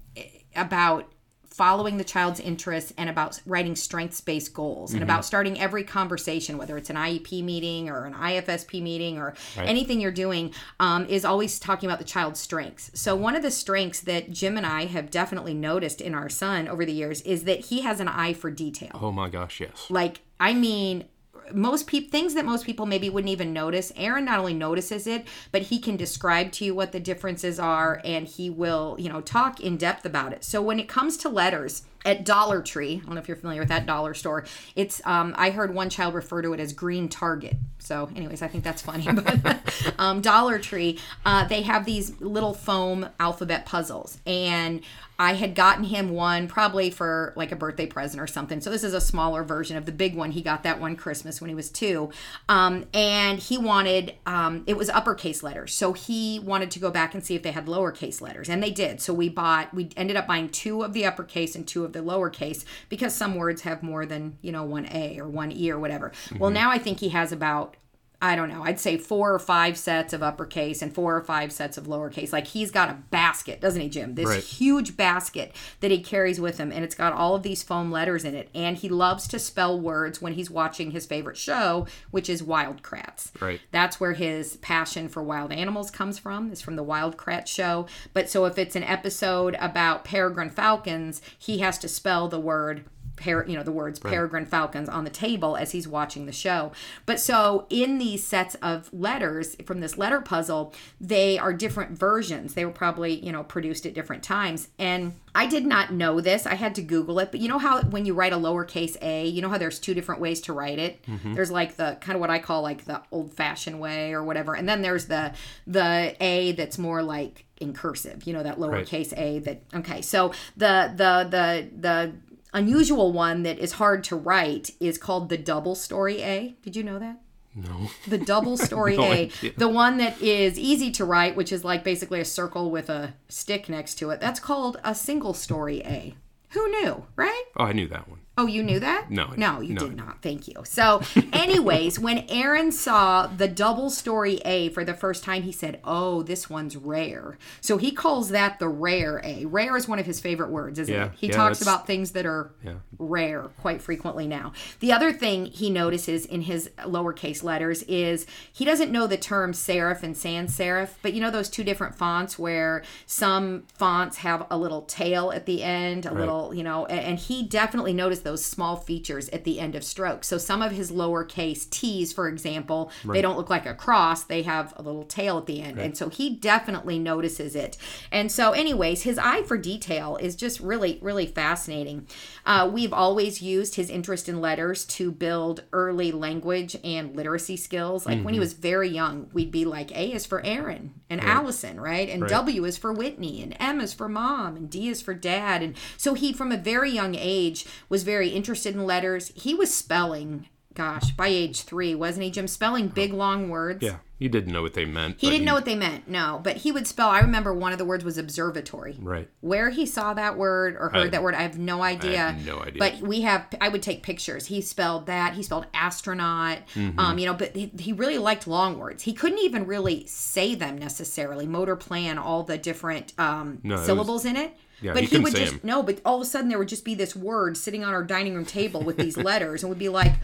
about 0.56 1.12
following 1.52 1.98
the 1.98 2.04
child's 2.04 2.40
interests 2.40 2.92
and 2.96 3.10
about 3.10 3.40
writing 3.46 3.76
strengths-based 3.76 4.52
goals 4.54 4.72
Mm-hmm. 4.92 4.96
and 4.96 5.02
about 5.04 5.24
starting 5.24 5.60
every 5.60 5.84
conversation, 5.84 6.58
whether 6.58 6.76
it's 6.76 6.90
an 6.90 6.96
IEP 6.96 7.42
meeting 7.44 7.88
or 7.88 8.04
an 8.06 8.14
IFSP 8.14 8.82
meeting 8.82 9.18
or 9.18 9.34
anything 9.56 10.00
you're 10.00 10.10
doing, 10.10 10.52
um, 10.80 11.04
is 11.06 11.24
always 11.24 11.58
talking 11.58 11.88
about 11.88 11.98
the 11.98 12.04
child's 12.04 12.40
strengths. 12.40 12.90
So 12.94 13.14
one 13.14 13.36
of 13.36 13.42
the 13.42 13.50
strengths 13.50 14.00
that 14.00 14.30
Jim 14.30 14.56
and 14.56 14.66
I 14.66 14.86
have 14.86 15.10
definitely 15.10 15.54
noticed 15.54 16.00
in 16.00 16.14
our 16.14 16.28
son 16.28 16.68
over 16.68 16.84
the 16.84 16.92
years 16.92 17.20
is 17.22 17.44
that 17.44 17.60
he 17.66 17.82
has 17.82 18.00
an 18.00 18.08
eye 18.08 18.32
for 18.32 18.50
detail. 18.50 18.98
Oh 19.00 19.12
my 19.12 19.28
gosh, 19.28 19.60
yes. 19.60 19.86
Like, 19.90 20.20
I 20.40 20.54
mean, 20.54 21.04
most 21.52 21.86
people 21.86 22.10
things 22.10 22.34
that 22.34 22.44
most 22.44 22.66
people 22.66 22.86
maybe 22.86 23.08
wouldn't 23.08 23.30
even 23.30 23.52
notice. 23.52 23.92
Aaron 23.96 24.24
not 24.24 24.38
only 24.38 24.54
notices 24.54 25.06
it, 25.06 25.26
but 25.50 25.62
he 25.62 25.78
can 25.78 25.96
describe 25.96 26.52
to 26.52 26.64
you 26.64 26.74
what 26.74 26.92
the 26.92 27.00
differences 27.00 27.58
are, 27.58 28.00
and 28.04 28.26
he 28.26 28.50
will, 28.50 28.96
you 28.98 29.08
know, 29.08 29.20
talk 29.20 29.60
in 29.60 29.76
depth 29.76 30.04
about 30.04 30.32
it. 30.32 30.44
So 30.44 30.60
when 30.60 30.78
it 30.78 30.88
comes 30.88 31.16
to 31.18 31.28
letters 31.28 31.82
at 32.04 32.24
Dollar 32.24 32.62
Tree, 32.62 33.00
I 33.02 33.06
don't 33.06 33.14
know 33.14 33.20
if 33.20 33.28
you're 33.28 33.36
familiar 33.36 33.60
with 33.60 33.68
that 33.68 33.86
dollar 33.86 34.14
store. 34.14 34.44
It's 34.74 35.00
um, 35.04 35.34
I 35.36 35.50
heard 35.50 35.74
one 35.74 35.90
child 35.90 36.14
refer 36.14 36.42
to 36.42 36.52
it 36.52 36.60
as 36.60 36.72
Green 36.72 37.08
Target. 37.08 37.56
So, 37.78 38.08
anyways, 38.14 38.42
I 38.42 38.48
think 38.48 38.64
that's 38.64 38.82
funny. 38.82 39.08
But 39.42 39.60
um, 39.98 40.20
Dollar 40.20 40.58
Tree, 40.58 40.98
uh, 41.24 41.46
they 41.48 41.62
have 41.62 41.84
these 41.84 42.20
little 42.20 42.54
foam 42.54 43.08
alphabet 43.18 43.66
puzzles, 43.66 44.18
and 44.26 44.82
I 45.18 45.34
had 45.34 45.54
gotten 45.54 45.84
him 45.84 46.10
one 46.10 46.48
probably 46.48 46.90
for 46.90 47.32
like 47.36 47.52
a 47.52 47.56
birthday 47.56 47.86
present 47.86 48.20
or 48.20 48.26
something. 48.26 48.60
So 48.60 48.70
this 48.70 48.82
is 48.82 48.92
a 48.92 49.00
smaller 49.00 49.44
version 49.44 49.76
of 49.76 49.86
the 49.86 49.92
big 49.92 50.16
one. 50.16 50.32
He 50.32 50.42
got 50.42 50.64
that 50.64 50.80
one 50.80 50.96
Christmas 50.96 51.40
when 51.40 51.48
he 51.48 51.54
was 51.54 51.70
two, 51.70 52.10
um, 52.48 52.86
and 52.92 53.38
he 53.38 53.56
wanted 53.58 54.14
um, 54.26 54.64
it 54.66 54.76
was 54.76 54.88
uppercase 54.90 55.42
letters. 55.42 55.74
So 55.74 55.92
he 55.92 56.40
wanted 56.40 56.70
to 56.72 56.80
go 56.80 56.90
back 56.90 57.14
and 57.14 57.24
see 57.24 57.36
if 57.36 57.42
they 57.42 57.52
had 57.52 57.66
lowercase 57.66 58.20
letters, 58.20 58.48
and 58.48 58.62
they 58.62 58.70
did. 58.70 59.00
So 59.00 59.14
we 59.14 59.28
bought 59.28 59.72
we 59.72 59.90
ended 59.96 60.16
up 60.16 60.26
buying 60.26 60.48
two 60.48 60.82
of 60.82 60.92
the 60.92 61.04
uppercase 61.06 61.54
and 61.54 61.68
two 61.68 61.84
of 61.84 61.91
the 61.92 62.00
lowercase 62.00 62.64
because 62.88 63.14
some 63.14 63.36
words 63.36 63.62
have 63.62 63.82
more 63.82 64.06
than 64.06 64.36
you 64.42 64.52
know 64.52 64.64
one 64.64 64.86
A 64.86 65.18
or 65.18 65.28
one 65.28 65.52
E 65.52 65.70
or 65.70 65.78
whatever. 65.78 66.12
Well, 66.38 66.50
mm-hmm. 66.50 66.54
now 66.54 66.70
I 66.70 66.78
think 66.78 67.00
he 67.00 67.10
has 67.10 67.32
about 67.32 67.76
I 68.24 68.36
don't 68.36 68.48
know, 68.48 68.62
I'd 68.62 68.78
say 68.78 68.96
four 68.96 69.34
or 69.34 69.40
five 69.40 69.76
sets 69.76 70.12
of 70.12 70.22
uppercase 70.22 70.80
and 70.80 70.94
four 70.94 71.16
or 71.16 71.22
five 71.22 71.50
sets 71.50 71.76
of 71.76 71.88
lowercase. 71.88 72.32
Like 72.32 72.46
he's 72.46 72.70
got 72.70 72.88
a 72.88 72.94
basket, 73.10 73.60
doesn't 73.60 73.80
he, 73.80 73.88
Jim? 73.88 74.14
This 74.14 74.28
Right. 74.28 74.42
huge 74.42 74.96
basket 74.96 75.52
that 75.80 75.90
he 75.90 75.98
carries 75.98 76.40
with 76.40 76.58
him, 76.58 76.70
and 76.70 76.84
it's 76.84 76.94
got 76.94 77.12
all 77.12 77.34
of 77.34 77.42
these 77.42 77.64
foam 77.64 77.90
letters 77.90 78.24
in 78.24 78.36
it. 78.36 78.48
And 78.54 78.76
he 78.76 78.88
loves 78.88 79.26
to 79.26 79.40
spell 79.40 79.78
words 79.78 80.22
when 80.22 80.34
he's 80.34 80.48
watching 80.48 80.92
his 80.92 81.04
favorite 81.04 81.36
show, 81.36 81.88
which 82.12 82.30
is 82.30 82.44
Wild 82.44 82.82
Kratts. 82.84 83.32
Right. 83.42 83.60
That's 83.72 83.98
where 83.98 84.12
his 84.12 84.56
passion 84.58 85.08
for 85.08 85.20
wild 85.20 85.50
animals 85.50 85.90
comes 85.90 86.16
from, 86.20 86.52
is 86.52 86.60
from 86.60 86.76
the 86.76 86.84
Wild 86.84 87.16
Kratts 87.16 87.48
show. 87.48 87.86
But 88.12 88.30
so 88.30 88.44
if 88.44 88.56
it's 88.56 88.76
an 88.76 88.84
episode 88.84 89.56
about 89.58 90.04
peregrine 90.04 90.50
falcons, 90.50 91.20
he 91.36 91.58
has 91.58 91.76
to 91.78 91.88
spell 91.88 92.28
the 92.28 92.38
word 92.38 92.84
you 93.26 93.56
know 93.56 93.62
the 93.62 93.72
words 93.72 93.98
peregrine 93.98 94.46
falcons 94.46 94.88
on 94.88 95.04
the 95.04 95.10
table 95.10 95.56
as 95.56 95.72
he's 95.72 95.88
watching 95.88 96.26
the 96.26 96.32
show. 96.32 96.72
But 97.06 97.20
so 97.20 97.66
in 97.70 97.98
these 97.98 98.24
sets 98.24 98.54
of 98.56 98.92
letters 98.92 99.56
from 99.64 99.80
this 99.80 99.98
letter 99.98 100.20
puzzle 100.20 100.74
they 101.00 101.38
are 101.38 101.52
different 101.52 101.98
versions. 101.98 102.54
They 102.54 102.64
were 102.64 102.72
probably 102.72 103.24
you 103.24 103.32
know 103.32 103.42
produced 103.42 103.86
at 103.86 103.94
different 103.94 104.22
times. 104.22 104.68
And 104.78 105.14
i 105.34 105.46
did 105.46 105.64
not 105.64 105.92
know 105.92 106.20
this. 106.20 106.46
I 106.46 106.54
had 106.54 106.74
to 106.76 106.82
google 106.82 107.18
it. 107.18 107.30
But 107.30 107.40
you 107.40 107.48
know 107.48 107.58
how 107.58 107.82
when 107.82 108.04
you 108.04 108.14
write 108.14 108.32
a 108.32 108.36
lowercase 108.36 108.96
a 109.02 109.26
you 109.26 109.42
know 109.42 109.48
how 109.48 109.58
there's 109.58 109.78
two 109.78 109.94
different 109.94 110.20
ways 110.20 110.40
to 110.42 110.52
write 110.52 110.78
it? 110.78 111.02
Mm-hmm. 111.06 111.34
There's 111.34 111.50
like 111.50 111.76
the 111.76 111.96
kind 112.00 112.16
of 112.16 112.20
what 112.20 112.30
i 112.30 112.38
call 112.38 112.62
like 112.62 112.84
the 112.84 113.02
old 113.10 113.32
fashioned 113.32 113.80
way 113.80 114.12
or 114.12 114.22
whatever. 114.22 114.54
And 114.54 114.68
then 114.68 114.82
there's 114.82 115.06
the 115.06 115.32
the 115.66 116.16
a 116.20 116.52
that's 116.52 116.78
more 116.78 117.02
like 117.02 117.46
in 117.60 117.72
cursive 117.72 118.24
you 118.26 118.32
know 118.32 118.42
that 118.42 118.58
lowercase 118.58 119.16
a 119.16 119.38
that 119.40 119.62
okay. 119.74 120.02
So 120.02 120.32
the 120.56 120.92
the 120.96 121.28
the 121.30 121.68
the 121.78 122.12
unusual 122.52 123.12
one 123.12 123.42
that 123.42 123.58
is 123.58 123.72
hard 123.72 124.04
to 124.04 124.16
write 124.16 124.70
is 124.80 124.98
called 124.98 125.28
the 125.28 125.38
double 125.38 125.74
story 125.74 126.22
A. 126.22 126.54
Did 126.62 126.76
you 126.76 126.82
know 126.82 126.98
that? 126.98 127.20
No. 127.54 127.90
The 128.08 128.18
double 128.18 128.56
story 128.68 128.96
No 128.96 129.04
A. 129.04 129.22
idea. 129.24 129.52
The 129.56 129.68
one 129.68 129.98
that 129.98 130.20
is 130.22 130.58
easy 130.58 130.90
to 130.92 131.04
write, 131.04 131.36
which 131.36 131.52
is 131.52 131.64
like 131.64 131.84
basically 131.84 132.20
a 132.20 132.24
circle 132.24 132.70
with 132.70 132.88
a 132.88 133.14
stick 133.28 133.68
next 133.68 133.96
to 133.96 134.10
it, 134.10 134.20
that's 134.20 134.40
called 134.40 134.80
a 134.84 134.94
single 134.94 135.34
story 135.34 135.82
A. 135.84 136.14
Who 136.50 136.68
knew, 136.70 137.06
right? 137.16 137.44
Oh, 137.56 137.64
I 137.64 137.72
knew 137.72 137.88
that 137.88 138.08
one. 138.08 138.20
Oh, 138.38 138.46
you 138.46 138.62
knew 138.62 138.80
that? 138.80 139.10
No, 139.10 139.28
No, 139.36 139.60
you 139.60 139.74
No, 139.74 139.86
did 139.88 139.94
not. 139.96 140.22
Thank 140.22 140.48
you. 140.48 140.54
So, 140.64 141.02
anyways, 141.34 141.98
when 141.98 142.24
Aaron 142.30 142.72
saw 142.72 143.26
the 143.26 143.46
double 143.46 143.90
story 143.90 144.40
A 144.46 144.70
for 144.70 144.84
the 144.84 144.94
first 144.94 145.22
time, 145.22 145.42
he 145.42 145.52
said, 145.52 145.80
Oh, 145.84 146.22
this 146.22 146.48
one's 146.48 146.74
rare. 146.74 147.36
So 147.60 147.76
he 147.76 147.90
calls 147.92 148.30
that 148.30 148.58
the 148.58 148.68
rare 148.70 149.20
A. 149.22 149.44
Rare 149.44 149.76
is 149.76 149.86
one 149.86 149.98
of 149.98 150.06
his 150.06 150.18
favorite 150.18 150.48
words, 150.50 150.78
isn't 150.78 150.94
Yeah, 150.94 151.06
it? 151.06 151.12
He 151.14 151.26
yeah, 151.26 151.34
talks 151.36 151.58
that's- 151.58 151.62
about 151.74 151.86
things 151.86 152.12
that 152.12 152.24
are 152.24 152.52
Yeah. 152.64 152.76
rare 152.98 153.50
quite 153.60 153.82
frequently 153.82 154.26
now. 154.26 154.52
The 154.80 154.92
other 154.92 155.12
thing 155.12 155.44
he 155.44 155.68
notices 155.68 156.24
in 156.24 156.42
his 156.42 156.70
lowercase 156.78 157.42
letters 157.44 157.82
is 157.82 158.24
he 158.50 158.64
doesn't 158.64 158.90
know 158.90 159.06
the 159.06 159.18
term 159.18 159.52
serif 159.52 160.02
and 160.02 160.16
sans 160.16 160.56
serif, 160.56 160.90
but 161.02 161.12
you 161.12 161.20
know 161.20 161.30
those 161.30 161.50
two 161.50 161.64
different 161.64 161.94
fonts 161.96 162.38
where 162.38 162.82
some 163.04 163.64
fonts 163.74 164.18
have 164.18 164.46
a 164.50 164.56
little 164.56 164.82
tail 164.82 165.30
at 165.32 165.44
the 165.44 165.62
end, 165.62 166.06
a 166.06 166.14
little, 166.14 166.54
you 166.54 166.62
know, 166.64 166.86
and 166.86 167.18
he 167.18 167.42
definitely 167.42 167.92
noticed 167.92 168.21
those 168.22 168.44
small 168.44 168.76
features 168.76 169.28
at 169.30 169.44
the 169.44 169.60
end 169.60 169.74
of 169.74 169.84
strokes. 169.84 170.28
So 170.28 170.38
some 170.38 170.62
of 170.62 170.72
his 170.72 170.90
lowercase 170.90 171.68
t's, 171.70 172.12
for 172.12 172.28
example, 172.28 172.90
they 173.14 173.22
don't 173.22 173.36
look 173.36 173.50
like 173.50 173.66
a 173.66 173.74
cross, 173.74 174.24
they 174.24 174.42
have 174.42 174.72
a 174.76 174.82
little 174.82 175.04
tail 175.04 175.38
at 175.38 175.46
the 175.46 175.60
end. 175.62 175.78
And 175.78 175.96
so 175.96 176.08
he 176.08 176.30
definitely 176.30 176.98
notices 176.98 177.54
it. 177.56 177.76
And 178.10 178.30
so, 178.30 178.52
anyways, 178.52 179.02
his 179.02 179.18
eye 179.18 179.42
for 179.42 179.56
detail 179.56 180.16
is 180.16 180.36
just 180.36 180.60
really, 180.60 180.98
really 181.02 181.26
fascinating. 181.26 182.06
Uh, 182.44 182.70
we've 182.72 182.92
always 182.92 183.40
used 183.42 183.76
his 183.76 183.90
interest 183.90 184.28
in 184.28 184.40
letters 184.40 184.84
to 184.84 185.10
build 185.10 185.62
early 185.72 186.12
language 186.12 186.76
and 186.84 187.16
literacy 187.16 187.56
skills. 187.56 188.06
Like 188.06 188.22
when 188.24 188.34
he 188.34 188.40
was 188.40 188.52
very 188.52 188.88
young, 188.88 189.28
we'd 189.32 189.50
be 189.50 189.64
like, 189.64 189.96
A 189.96 190.12
is 190.12 190.26
for 190.26 190.44
Aaron 190.44 190.94
and 191.08 191.20
Allison, 191.20 191.80
right? 191.80 192.08
And 192.08 192.22
W 192.28 192.64
is 192.64 192.76
for 192.76 192.92
Whitney, 192.92 193.42
and 193.42 193.56
M 193.58 193.80
is 193.80 193.92
for 193.94 194.08
mom, 194.08 194.56
and 194.56 194.70
D 194.70 194.88
is 194.88 195.00
for 195.00 195.14
dad. 195.14 195.62
And 195.62 195.76
so 195.96 196.14
he, 196.14 196.32
from 196.32 196.52
a 196.52 196.56
very 196.56 196.90
young 196.90 197.14
age, 197.14 197.66
was 197.88 198.02
very 198.02 198.11
interested 198.20 198.74
in 198.74 198.84
letters. 198.84 199.32
He 199.34 199.54
was 199.54 199.72
spelling, 199.72 200.48
gosh, 200.74 201.10
by 201.12 201.28
age 201.28 201.62
three, 201.62 201.94
wasn't 201.94 202.24
he, 202.24 202.30
Jim? 202.30 202.46
Spelling 202.48 202.88
big, 202.88 203.12
long 203.12 203.48
words. 203.48 203.82
Yeah. 203.82 203.96
He 204.18 204.28
didn't 204.28 204.52
know 204.52 204.62
what 204.62 204.74
they 204.74 204.84
meant. 204.84 205.16
He 205.20 205.28
didn't 205.30 205.44
know 205.44 205.54
what 205.54 205.64
they 205.64 205.74
meant, 205.74 206.06
no. 206.06 206.40
But 206.44 206.58
he 206.58 206.70
would 206.70 206.86
spell. 206.86 207.08
I 207.08 207.18
remember 207.22 207.52
one 207.52 207.72
of 207.72 207.78
the 207.78 207.84
words 207.84 208.04
was 208.04 208.18
observatory. 208.18 208.96
Right. 209.00 209.28
Where 209.40 209.70
he 209.70 209.84
saw 209.84 210.14
that 210.14 210.38
word 210.38 210.76
or 210.78 210.90
heard 210.90 211.06
I- 211.06 211.08
that 211.08 211.24
word, 211.24 211.34
I 211.34 211.42
have 211.42 211.58
no 211.58 211.82
idea. 211.82 212.18
have 212.18 212.46
no 212.46 212.60
idea. 212.60 212.78
But 212.78 213.00
we 213.00 213.22
have. 213.22 213.48
I 213.60 213.68
would 213.68 213.82
take 213.82 214.04
pictures. 214.04 214.46
He 214.46 214.60
spelled 214.60 215.06
that. 215.06 215.34
He 215.34 215.42
spelled 215.42 215.66
astronaut. 215.74 216.58
Mm-hmm. 216.76 217.00
Um, 217.00 217.18
you 217.18 217.26
know, 217.26 217.34
but 217.34 217.56
he, 217.56 217.72
he 217.76 217.92
really 217.92 218.18
liked 218.18 218.46
long 218.46 218.78
words. 218.78 219.02
He 219.02 219.12
couldn't 219.12 219.40
even 219.40 219.66
really 219.66 220.06
say 220.06 220.54
them 220.54 220.78
necessarily. 220.78 221.48
Motor 221.48 221.74
plan, 221.74 222.16
all 222.16 222.44
the 222.44 222.58
different 222.58 223.14
um, 223.18 223.58
No, 223.64 223.74
it 223.74 223.78
was- 223.78 223.86
syllables 223.86 224.24
in 224.24 224.36
it. 224.36 224.56
Yeah, 224.82 224.92
but 224.92 225.04
he 225.04 225.16
he, 225.16 225.18
would 225.18 225.34
just 225.34 225.54
'em. 225.54 225.60
no. 225.62 225.82
But 225.82 226.00
all 226.04 226.16
of 226.16 226.22
a 226.22 226.24
sudden, 226.24 226.48
there 226.48 226.58
would 226.58 226.68
just 226.68 226.84
be 226.84 226.94
this 226.94 227.14
word 227.16 227.56
sitting 227.56 227.84
on 227.84 227.94
our 227.94 228.02
dining 228.04 228.34
room 228.34 228.44
table 228.44 228.82
with 228.82 228.96
these 228.96 229.16
letters, 229.30 229.62
and 229.62 229.70
we'd 229.70 229.78
be 229.78 229.88
like, 229.88 230.14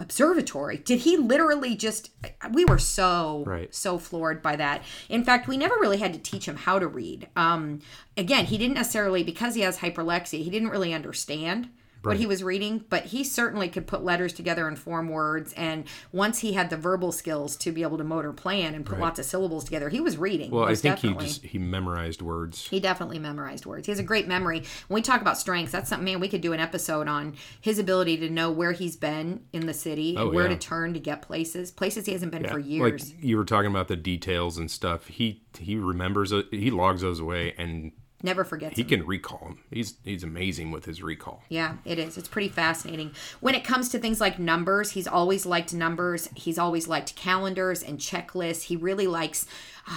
observatory. 0.00 0.78
Did 0.78 1.00
he 1.00 1.16
literally 1.16 1.74
just? 1.76 2.10
We 2.52 2.64
were 2.64 2.78
so 2.78 3.44
Right. 3.46 3.74
so 3.74 3.98
floored 3.98 4.42
by 4.42 4.56
that. 4.56 4.82
In 5.08 5.24
fact, 5.24 5.48
we 5.48 5.56
never 5.56 5.76
really 5.76 5.98
had 5.98 6.12
to 6.12 6.18
teach 6.18 6.46
him 6.46 6.56
how 6.56 6.78
to 6.78 6.86
read. 6.86 7.28
Um, 7.36 7.80
again, 8.16 8.46
he 8.46 8.58
didn't 8.58 8.74
necessarily 8.74 9.22
because 9.22 9.54
he 9.54 9.60
has 9.62 9.78
hyperlexia. 9.78 10.42
He 10.42 10.50
didn't 10.50 10.68
really 10.70 10.92
understand 10.92 11.68
what 12.02 12.16
he 12.16 12.26
was 12.26 12.42
reading, 12.42 12.84
but 12.88 13.06
he 13.06 13.22
certainly 13.24 13.68
could 13.68 13.86
put 13.86 14.02
letters 14.02 14.32
together 14.32 14.66
and 14.68 14.78
form 14.78 15.08
words. 15.08 15.52
And 15.54 15.84
once 16.12 16.40
he 16.40 16.52
had 16.54 16.68
the 16.70 16.76
verbal 16.76 17.12
skills 17.12 17.56
to 17.58 17.70
be 17.72 17.82
able 17.82 17.98
to 17.98 18.04
motor 18.04 18.32
plan 18.32 18.74
and 18.74 18.84
put 18.84 18.98
lots 18.98 19.18
of 19.18 19.24
syllables 19.24 19.64
together, 19.64 19.88
he 19.88 20.00
was 20.00 20.16
reading. 20.16 20.50
Well, 20.50 20.64
I 20.64 20.74
think 20.74 20.96
definitely. 20.96 21.24
he 21.24 21.30
just 21.30 21.44
he 21.44 21.58
memorized 21.58 22.22
words. 22.22 22.66
He 22.68 22.80
definitely 22.80 23.18
memorized 23.18 23.66
words. 23.66 23.86
He 23.86 23.92
has 23.92 23.98
a 23.98 24.02
great 24.04 24.26
memory. 24.28 24.64
When 24.88 24.96
we 24.96 25.02
talk 25.02 25.20
about 25.20 25.38
strengths, 25.38 25.72
that's 25.72 25.88
something, 25.88 26.04
man, 26.04 26.20
we 26.20 26.28
could 26.28 26.40
do 26.40 26.52
an 26.52 26.60
episode 26.60 27.08
on 27.08 27.34
his 27.60 27.78
ability 27.78 28.16
to 28.18 28.28
know 28.30 28.50
where 28.50 28.72
he's 28.72 28.96
been 28.96 29.44
in 29.52 29.66
the 29.66 29.74
city 29.74 30.10
and 30.16 30.18
Oh, 30.24 30.30
where 30.30 30.44
yeah. 30.48 30.54
to 30.54 30.58
turn 30.58 30.94
to 30.94 31.00
get 31.00 31.22
places, 31.22 31.70
places 31.70 32.06
he 32.06 32.12
hasn't 32.12 32.32
been 32.32 32.46
for 32.48 32.58
years. 32.58 33.12
Like 33.12 33.22
you 33.24 33.36
were 33.36 33.44
talking 33.44 33.70
about 33.70 33.88
the 33.88 33.96
details 33.96 34.58
and 34.58 34.70
stuff. 34.70 35.06
He 35.06 35.42
he 35.58 35.76
remembers. 35.76 36.32
Uh, 36.32 36.42
he 36.50 36.70
logs 36.70 37.02
those 37.02 37.20
away 37.20 37.54
and 37.58 37.92
Never 38.22 38.44
forgets 38.44 38.76
he 38.76 38.82
them. 38.82 39.00
can 39.00 39.06
recall 39.06 39.38
him. 39.38 39.58
He's 39.70 39.94
he's 40.04 40.22
amazing 40.22 40.70
with 40.70 40.84
his 40.84 41.02
recall. 41.02 41.42
Yeah, 41.48 41.76
it 41.84 41.98
is. 41.98 42.16
It's 42.16 42.28
pretty 42.28 42.48
fascinating. 42.48 43.12
When 43.40 43.54
it 43.54 43.64
comes 43.64 43.88
to 43.90 43.98
things 43.98 44.20
like 44.20 44.38
numbers, 44.38 44.92
he's 44.92 45.06
always 45.08 45.44
liked 45.44 45.74
numbers. 45.74 46.28
He's 46.34 46.58
always 46.58 46.86
liked 46.88 47.16
calendars 47.16 47.82
and 47.82 47.98
checklists. 47.98 48.62
He 48.64 48.76
really 48.76 49.06
likes 49.06 49.46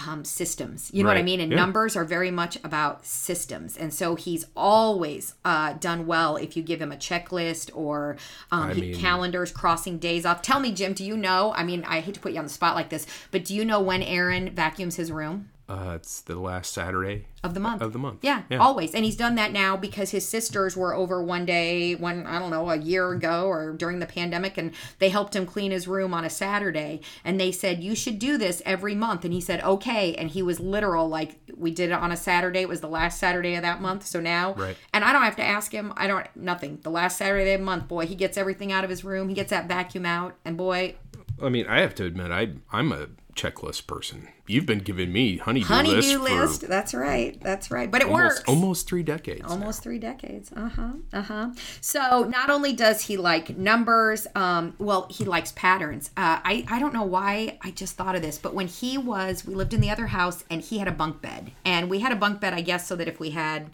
um, 0.08 0.26
systems. 0.26 0.90
You 0.92 1.04
know 1.04 1.10
what 1.10 1.18
I 1.18 1.22
mean? 1.22 1.40
And 1.40 1.52
Yeah. 1.52 1.58
numbers 1.60 1.96
are 1.96 2.04
very 2.06 2.32
much 2.32 2.58
about 2.64 3.06
systems. 3.06 3.78
And 3.78 3.94
so 3.94 4.16
he's 4.16 4.46
always 4.56 5.36
uh, 5.46 5.74
done 5.74 6.08
well 6.08 6.38
if 6.38 6.58
you 6.58 6.64
give 6.64 6.82
him 6.82 6.92
a 6.92 6.96
checklist 6.96 7.70
or 7.76 8.18
um, 8.52 8.72
he- 8.72 8.82
mean- 8.82 8.96
calendars, 9.00 9.52
crossing 9.52 10.00
days 10.00 10.26
off. 10.26 10.42
Tell 10.42 10.60
me, 10.60 10.72
Jim, 10.72 10.94
do 10.94 11.06
you 11.06 11.16
know? 11.16 11.54
I 11.56 11.64
mean, 11.64 11.84
I 11.84 12.00
hate 12.00 12.16
to 12.16 12.20
put 12.20 12.32
you 12.32 12.40
on 12.40 12.46
the 12.46 12.50
spot 12.50 12.74
like 12.74 12.90
this, 12.90 13.06
but 13.30 13.46
do 13.46 13.54
you 13.54 13.64
know 13.64 13.80
when 13.80 14.02
Aaron 14.02 14.50
vacuums 14.56 14.96
his 14.96 15.12
room? 15.12 15.50
Uh, 15.67 15.93
it's 15.95 16.21
the 16.21 16.39
last 16.39 16.71
Saturday 16.73 17.25
of 17.43 17.56
the 17.56 17.60
month. 17.60 17.82
Of 17.82 17.91
the 17.91 17.97
month. 17.97 18.19
Yeah, 18.21 18.43
yeah, 18.51 18.58
always. 18.58 18.93
And 18.93 19.04
he's 19.04 19.15
done 19.15 19.34
that 19.36 19.51
now 19.51 19.75
because 19.75 20.12
his 20.12 20.28
sisters 20.28 20.78
were 20.78 20.93
over 20.93 21.23
one 21.23 21.43
day, 21.43 21.95
one 21.95 22.28
I 22.28 22.38
don't 22.38 22.51
know, 22.51 22.69
a 22.69 22.78
year 22.78 23.12
ago 23.12 23.47
or 23.47 23.73
during 23.73 23.97
the 23.97 24.06
pandemic, 24.06 24.60
and 24.60 24.73
they 24.99 25.10
helped 25.10 25.36
him 25.36 25.47
clean 25.47 25.71
his 25.71 25.88
room 25.88 26.13
on 26.13 26.23
a 26.23 26.30
Saturday. 26.30 27.01
And 27.23 27.39
they 27.39 27.51
said 27.51 27.84
you 27.84 27.95
should 27.95 28.19
do 28.19 28.38
this 28.38 28.62
every 28.63 28.93
month, 28.93 29.25
and 29.25 29.34
he 29.34 29.41
said 29.41 29.63
okay. 29.63 30.13
And 30.13 30.30
he 30.30 30.43
was 30.43 30.60
literal, 30.60 31.08
like 31.08 31.39
we 31.58 31.71
did 31.71 31.89
it 31.89 31.93
on 31.93 32.12
a 32.12 32.17
Saturday. 32.17 32.60
It 32.60 32.69
was 32.69 32.82
the 32.82 32.88
last 32.88 33.19
Saturday 33.19 33.56
of 33.56 33.63
that 33.63 33.82
month. 33.82 34.06
So 34.06 34.19
now, 34.19 34.54
right. 34.54 34.78
And 34.93 35.04
I 35.04 35.13
don't 35.13 35.23
have 35.23 35.38
to 35.38 35.43
ask 35.43 35.71
him. 35.71 35.93
I 35.97 36.06
don't 36.06 36.28
nothing. 36.36 36.80
The 36.84 36.91
last 36.91 37.17
Saturday 37.17 37.54
of 37.54 37.60
the 37.60 37.65
month, 37.65 37.88
boy, 37.88 38.06
he 38.06 38.13
gets 38.13 38.38
everything 38.38 38.71
out 38.71 38.84
of 38.84 38.91
his 38.91 39.04
room. 39.04 39.30
He 39.30 39.36
gets 39.36 39.49
that 39.49 39.67
vacuum 39.67 40.06
out, 40.06 40.36
and 40.45 40.58
boy. 40.58 40.95
I 41.41 41.49
mean, 41.49 41.65
I 41.65 41.80
have 41.82 41.95
to 41.95 42.06
admit, 42.06 42.30
I 42.30 42.49
I'm 42.71 42.91
a 42.91 43.08
checklist 43.36 43.86
person. 43.86 44.30
You've 44.48 44.65
been 44.65 44.80
giving 44.80 45.12
me 45.12 45.38
honeydew, 45.38 45.67
honeydew 45.67 46.19
list. 46.19 46.24
list. 46.24 46.67
That's 46.67 46.93
right. 46.93 47.39
That's 47.41 47.69
right. 47.69 47.91
But 47.91 48.02
it 48.02 48.08
almost, 48.08 48.38
works. 48.38 48.43
Almost 48.48 48.88
three 48.88 49.04
decades. 49.04 49.43
Almost 49.45 49.80
now. 49.80 49.84
three 49.84 50.00
decades. 50.00 50.52
Uh 50.56 50.69
huh. 50.69 50.89
Uh 51.12 51.21
huh. 51.21 51.50
So 51.82 52.24
not 52.24 52.50
only 52.50 52.74
does 52.74 53.02
he 53.02 53.17
like 53.17 53.58
numbers, 53.58 54.26
um, 54.36 54.76
well, 54.80 55.08
he 55.10 55.26
likes 55.26 55.52
patterns. 55.52 56.10
Uh, 56.15 56.39
I 56.43 56.65
I 56.69 56.80
don't 56.80 56.93
know 56.93 57.04
why 57.04 57.58
I 57.62 57.71
just 57.71 57.98
thought 57.98 58.15
of 58.15 58.21
this, 58.21 58.38
but 58.38 58.54
when 58.54 58.67
he 58.67 58.98
was, 58.98 59.45
we 59.45 59.54
lived 59.54 59.74
in 59.74 59.82
the 59.82 59.89
other 59.89 60.08
house, 60.08 60.43
and 60.50 60.62
he 60.62 60.78
had 60.78 60.88
a 60.88 60.93
bunk 60.93 61.21
bed, 61.21 61.52
and 61.65 61.89
we 61.89 62.00
had 62.00 62.12
a 62.12 62.15
bunk 62.15 62.39
bed, 62.39 62.54
I 62.54 62.62
guess, 62.62 62.88
so 62.88 62.95
that 62.95 63.08
if 63.08 63.19
we 63.19 63.32
had 63.32 63.69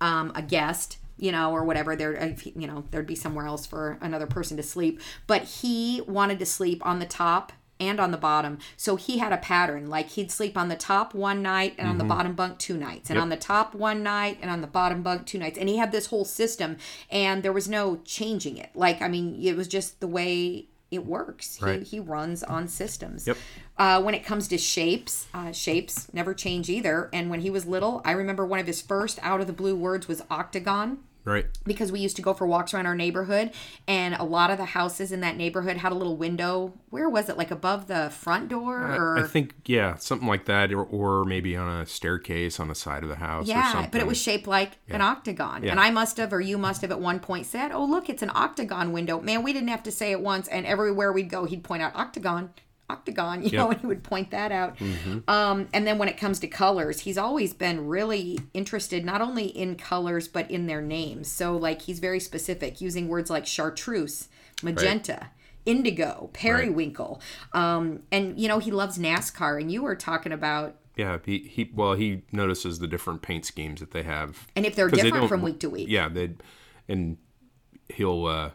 um, 0.00 0.32
a 0.34 0.42
guest 0.42 0.98
you 1.16 1.30
know, 1.30 1.52
or 1.52 1.64
whatever. 1.64 1.94
There, 1.94 2.34
you 2.56 2.66
know, 2.66 2.84
there'd 2.90 3.06
be 3.06 3.14
somewhere 3.14 3.46
else 3.46 3.66
for 3.66 3.98
another 4.00 4.26
person 4.26 4.56
to 4.56 4.64
sleep. 4.64 5.00
But 5.28 5.42
he 5.42 6.02
wanted 6.08 6.40
to 6.40 6.46
sleep 6.46 6.84
on 6.84 6.98
the 6.98 7.06
top 7.06 7.52
and 7.88 8.00
on 8.00 8.10
the 8.10 8.16
bottom. 8.16 8.58
So 8.76 8.96
he 8.96 9.18
had 9.18 9.32
a 9.32 9.38
pattern. 9.38 9.88
Like 9.88 10.10
he'd 10.10 10.30
sleep 10.30 10.56
on 10.56 10.68
the 10.68 10.76
top 10.76 11.14
one 11.14 11.42
night 11.42 11.74
and 11.78 11.86
mm-hmm. 11.86 11.90
on 11.90 11.98
the 11.98 12.04
mm-hmm. 12.04 12.08
bottom 12.08 12.34
bunk 12.34 12.58
two 12.58 12.76
nights, 12.76 13.10
and 13.10 13.16
yep. 13.16 13.22
on 13.22 13.28
the 13.28 13.36
top 13.36 13.74
one 13.74 14.02
night 14.02 14.38
and 14.40 14.50
on 14.50 14.60
the 14.60 14.66
bottom 14.66 15.02
bunk 15.02 15.26
two 15.26 15.38
nights. 15.38 15.58
And 15.58 15.68
he 15.68 15.76
had 15.76 15.92
this 15.92 16.06
whole 16.06 16.24
system, 16.24 16.76
and 17.10 17.42
there 17.42 17.52
was 17.52 17.68
no 17.68 18.00
changing 18.04 18.56
it. 18.56 18.70
Like 18.74 19.02
I 19.02 19.08
mean, 19.08 19.40
it 19.42 19.56
was 19.56 19.68
just 19.68 20.00
the 20.00 20.08
way 20.08 20.68
it 20.90 21.04
works. 21.04 21.60
Right. 21.60 21.82
He, 21.82 21.96
he 21.96 22.00
runs 22.00 22.42
on 22.42 22.68
systems. 22.68 23.26
Yep. 23.26 23.36
Uh, 23.76 24.00
when 24.02 24.14
it 24.14 24.24
comes 24.24 24.46
to 24.48 24.58
shapes, 24.58 25.26
uh, 25.34 25.50
shapes 25.52 26.12
never 26.12 26.32
change 26.34 26.70
either. 26.70 27.10
And 27.12 27.28
when 27.30 27.40
he 27.40 27.50
was 27.50 27.66
little, 27.66 28.00
I 28.04 28.12
remember 28.12 28.46
one 28.46 28.60
of 28.60 28.66
his 28.66 28.80
first 28.80 29.18
out 29.22 29.40
of 29.40 29.46
the 29.46 29.52
blue 29.52 29.74
words 29.74 30.06
was 30.06 30.22
octagon. 30.30 30.98
Right. 31.24 31.46
Because 31.64 31.90
we 31.90 32.00
used 32.00 32.16
to 32.16 32.22
go 32.22 32.34
for 32.34 32.46
walks 32.46 32.74
around 32.74 32.86
our 32.86 32.94
neighborhood, 32.94 33.52
and 33.88 34.14
a 34.14 34.24
lot 34.24 34.50
of 34.50 34.58
the 34.58 34.66
houses 34.66 35.10
in 35.10 35.20
that 35.20 35.36
neighborhood 35.36 35.78
had 35.78 35.90
a 35.90 35.94
little 35.94 36.16
window. 36.16 36.74
Where 36.90 37.08
was 37.08 37.28
it? 37.28 37.38
Like 37.38 37.50
above 37.50 37.86
the 37.86 38.10
front 38.10 38.48
door? 38.48 38.78
Or 38.78 39.18
I, 39.18 39.22
I 39.22 39.26
think 39.26 39.54
yeah, 39.64 39.96
something 39.96 40.28
like 40.28 40.44
that, 40.46 40.72
or, 40.72 40.84
or 40.84 41.24
maybe 41.24 41.56
on 41.56 41.80
a 41.80 41.86
staircase 41.86 42.60
on 42.60 42.68
the 42.68 42.74
side 42.74 43.02
of 43.02 43.08
the 43.08 43.16
house. 43.16 43.46
Yeah, 43.46 43.88
but 43.90 44.00
it 44.00 44.06
was 44.06 44.20
shaped 44.20 44.46
like 44.46 44.72
yeah. 44.86 44.96
an 44.96 45.00
octagon, 45.00 45.64
yeah. 45.64 45.70
and 45.70 45.80
I 45.80 45.90
must 45.90 46.18
have, 46.18 46.32
or 46.32 46.40
you 46.40 46.58
must 46.58 46.82
have, 46.82 46.90
at 46.90 47.00
one 47.00 47.20
point 47.20 47.46
said, 47.46 47.72
"Oh, 47.72 47.84
look, 47.84 48.10
it's 48.10 48.22
an 48.22 48.30
octagon 48.34 48.92
window." 48.92 49.20
Man, 49.20 49.42
we 49.42 49.52
didn't 49.52 49.68
have 49.68 49.82
to 49.84 49.92
say 49.92 50.12
it 50.12 50.20
once, 50.20 50.46
and 50.48 50.66
everywhere 50.66 51.12
we'd 51.12 51.30
go, 51.30 51.46
he'd 51.46 51.64
point 51.64 51.82
out 51.82 51.94
octagon 51.94 52.50
octagon, 52.90 53.42
you 53.42 53.50
yep. 53.50 53.52
know, 53.52 53.70
and 53.70 53.80
he 53.80 53.86
would 53.86 54.02
point 54.02 54.30
that 54.30 54.52
out. 54.52 54.76
Mm-hmm. 54.78 55.28
Um, 55.28 55.68
and 55.72 55.86
then 55.86 55.98
when 55.98 56.08
it 56.08 56.16
comes 56.16 56.38
to 56.40 56.48
colors, 56.48 57.00
he's 57.00 57.18
always 57.18 57.52
been 57.52 57.86
really 57.86 58.38
interested 58.52 59.04
not 59.04 59.20
only 59.20 59.46
in 59.46 59.76
colors 59.76 60.28
but 60.28 60.50
in 60.50 60.66
their 60.66 60.82
names. 60.82 61.30
So 61.30 61.56
like 61.56 61.82
he's 61.82 61.98
very 61.98 62.20
specific, 62.20 62.80
using 62.80 63.08
words 63.08 63.30
like 63.30 63.46
chartreuse, 63.46 64.28
magenta. 64.62 65.18
Right. 65.20 65.30
Indigo, 65.66 66.28
periwinkle, 66.34 67.22
right. 67.54 67.58
um, 67.58 68.02
and 68.12 68.38
you 68.38 68.48
know 68.48 68.58
he 68.58 68.70
loves 68.70 68.98
NASCAR. 68.98 69.58
And 69.58 69.72
you 69.72 69.82
were 69.82 69.96
talking 69.96 70.30
about 70.30 70.76
yeah, 70.96 71.18
he, 71.24 71.38
he 71.38 71.70
well 71.74 71.94
he 71.94 72.22
notices 72.30 72.78
the 72.78 72.86
different 72.86 73.22
paint 73.22 73.44
schemes 73.44 73.80
that 73.80 73.90
they 73.90 74.04
have, 74.04 74.46
and 74.54 74.64
if 74.64 74.76
they're 74.76 74.88
different 74.88 75.22
they 75.22 75.28
from 75.28 75.42
week 75.42 75.60
to 75.60 75.70
week. 75.70 75.88
Yeah, 75.88 76.08
they 76.08 76.34
and 76.88 77.16
he'll 77.88 78.26
uh, 78.26 78.50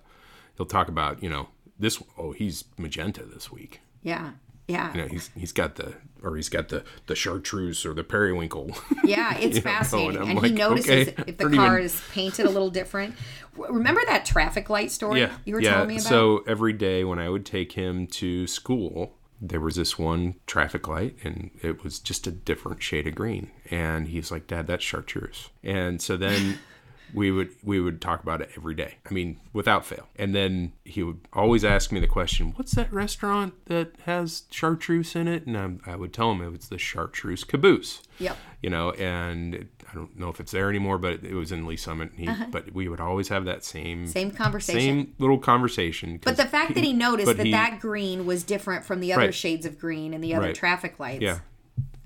he'll 0.56 0.66
talk 0.66 0.88
about 0.88 1.22
you 1.22 1.30
know 1.30 1.50
this. 1.78 2.02
Oh, 2.18 2.32
he's 2.32 2.64
magenta 2.78 3.24
this 3.24 3.52
week. 3.52 3.82
Yeah. 4.02 4.32
Yeah. 4.68 4.94
You 4.94 5.02
know, 5.02 5.08
he's 5.08 5.32
he's 5.36 5.52
got 5.52 5.76
the 5.76 5.96
or 6.22 6.36
he's 6.36 6.50
got 6.50 6.70
the 6.70 6.84
the 7.08 7.16
chartreuse 7.16 7.86
or 7.86 7.94
the 7.94 8.04
periwinkle. 8.04 8.72
Yeah, 9.04 9.36
it's 9.40 9.60
fascinating. 9.60 10.22
and 10.22 10.36
like, 10.36 10.52
he 10.52 10.58
notices 10.58 11.08
okay, 11.10 11.24
if 11.26 11.38
the 11.38 11.50
car 11.50 11.78
even... 11.78 11.86
is 11.86 12.02
painted 12.12 12.46
a 12.46 12.50
little 12.50 12.70
different. 12.70 13.16
Remember 13.58 14.02
that 14.06 14.26
traffic 14.26 14.70
light 14.70 14.92
story 14.92 15.22
yeah, 15.22 15.34
you 15.44 15.56
were 15.56 15.62
yeah. 15.62 15.74
telling 15.74 15.88
me 15.88 15.96
about? 15.96 16.08
So 16.08 16.44
every 16.48 16.74
day 16.74 17.04
when 17.04 17.20
I 17.20 17.30
would 17.30 17.46
take 17.46 17.74
him 17.74 18.06
to 18.08 18.46
school, 18.46 19.18
there 19.42 19.60
was 19.60 19.76
this 19.76 19.98
one 19.98 20.36
traffic 20.46 20.88
light 20.88 21.16
and 21.24 21.52
it 21.62 21.84
was 21.84 22.00
just 22.00 22.28
a 22.28 22.32
different 22.32 22.84
shade 22.84 23.08
of 23.08 23.16
green. 23.16 23.52
And 23.72 24.08
he's 24.08 24.32
like, 24.32 24.48
Dad, 24.48 24.68
that's 24.68 24.84
chartreuse. 24.84 25.50
And 25.64 26.02
so 26.02 26.16
then 26.16 26.60
we 27.14 27.32
would 27.32 27.50
we 27.64 27.80
would 27.80 28.02
talk 28.02 28.24
about 28.24 28.42
it 28.42 28.50
every 28.58 28.76
day. 28.76 28.96
I 29.10 29.14
mean, 29.14 29.40
without 29.54 29.86
fail. 29.86 30.08
And 30.16 30.36
then 30.36 30.74
he 30.84 31.04
would 31.04 31.22
always 31.34 31.66
ask 31.66 31.92
me 31.92 32.00
the 32.00 32.08
question, 32.08 32.54
"What's 32.56 32.74
that 32.74 32.92
restaurant 32.92 33.54
that 33.66 33.94
has 34.06 34.44
chartreuse 34.52 35.16
in 35.16 35.28
it?" 35.28 35.46
And 35.46 35.82
I, 35.86 35.94
I 35.94 35.96
would 35.96 36.14
tell 36.14 36.32
him 36.32 36.42
it 36.42 36.52
was 36.52 36.70
the 36.70 36.78
Chartreuse 36.78 37.44
Caboose. 37.44 38.02
Yep. 38.20 38.38
You 38.62 38.70
know, 38.70 38.92
and 38.92 39.56
it, 39.56 39.68
I 39.90 39.96
don't 39.96 40.18
know 40.20 40.30
if 40.30 40.40
it's 40.40 40.52
there 40.52 40.70
anymore, 40.70 40.98
but 40.98 41.24
it 41.24 41.34
was 41.34 41.52
in 41.52 41.66
Lee's 41.66 41.82
Summit. 41.82 42.12
He, 42.16 42.28
uh-huh. 42.28 42.48
But 42.52 42.74
we 42.74 42.88
would 42.88 43.00
always 43.00 43.30
have 43.30 43.46
that 43.46 43.64
same 43.64 44.08
same 44.08 44.32
conversation, 44.32 44.80
same 44.80 45.14
little 45.18 45.40
conversation. 45.40 46.20
But 46.24 46.38
the 46.38 46.46
fact 46.46 46.70
he, 46.70 46.74
that 46.76 46.84
he 46.84 46.94
noticed 46.94 47.38
that 47.38 47.46
he, 47.46 47.52
that 47.52 47.80
green 47.80 48.26
was 48.26 48.44
different 48.44 48.86
from 48.86 49.00
the 49.00 49.14
other 49.14 49.26
right. 49.26 49.34
shades 49.34 49.66
of 49.66 49.80
green 49.80 50.14
and 50.14 50.24
the 50.24 50.36
other 50.36 50.48
right. 50.48 50.56
traffic 50.56 51.00
lights. 51.00 51.22
Yeah. 51.22 51.40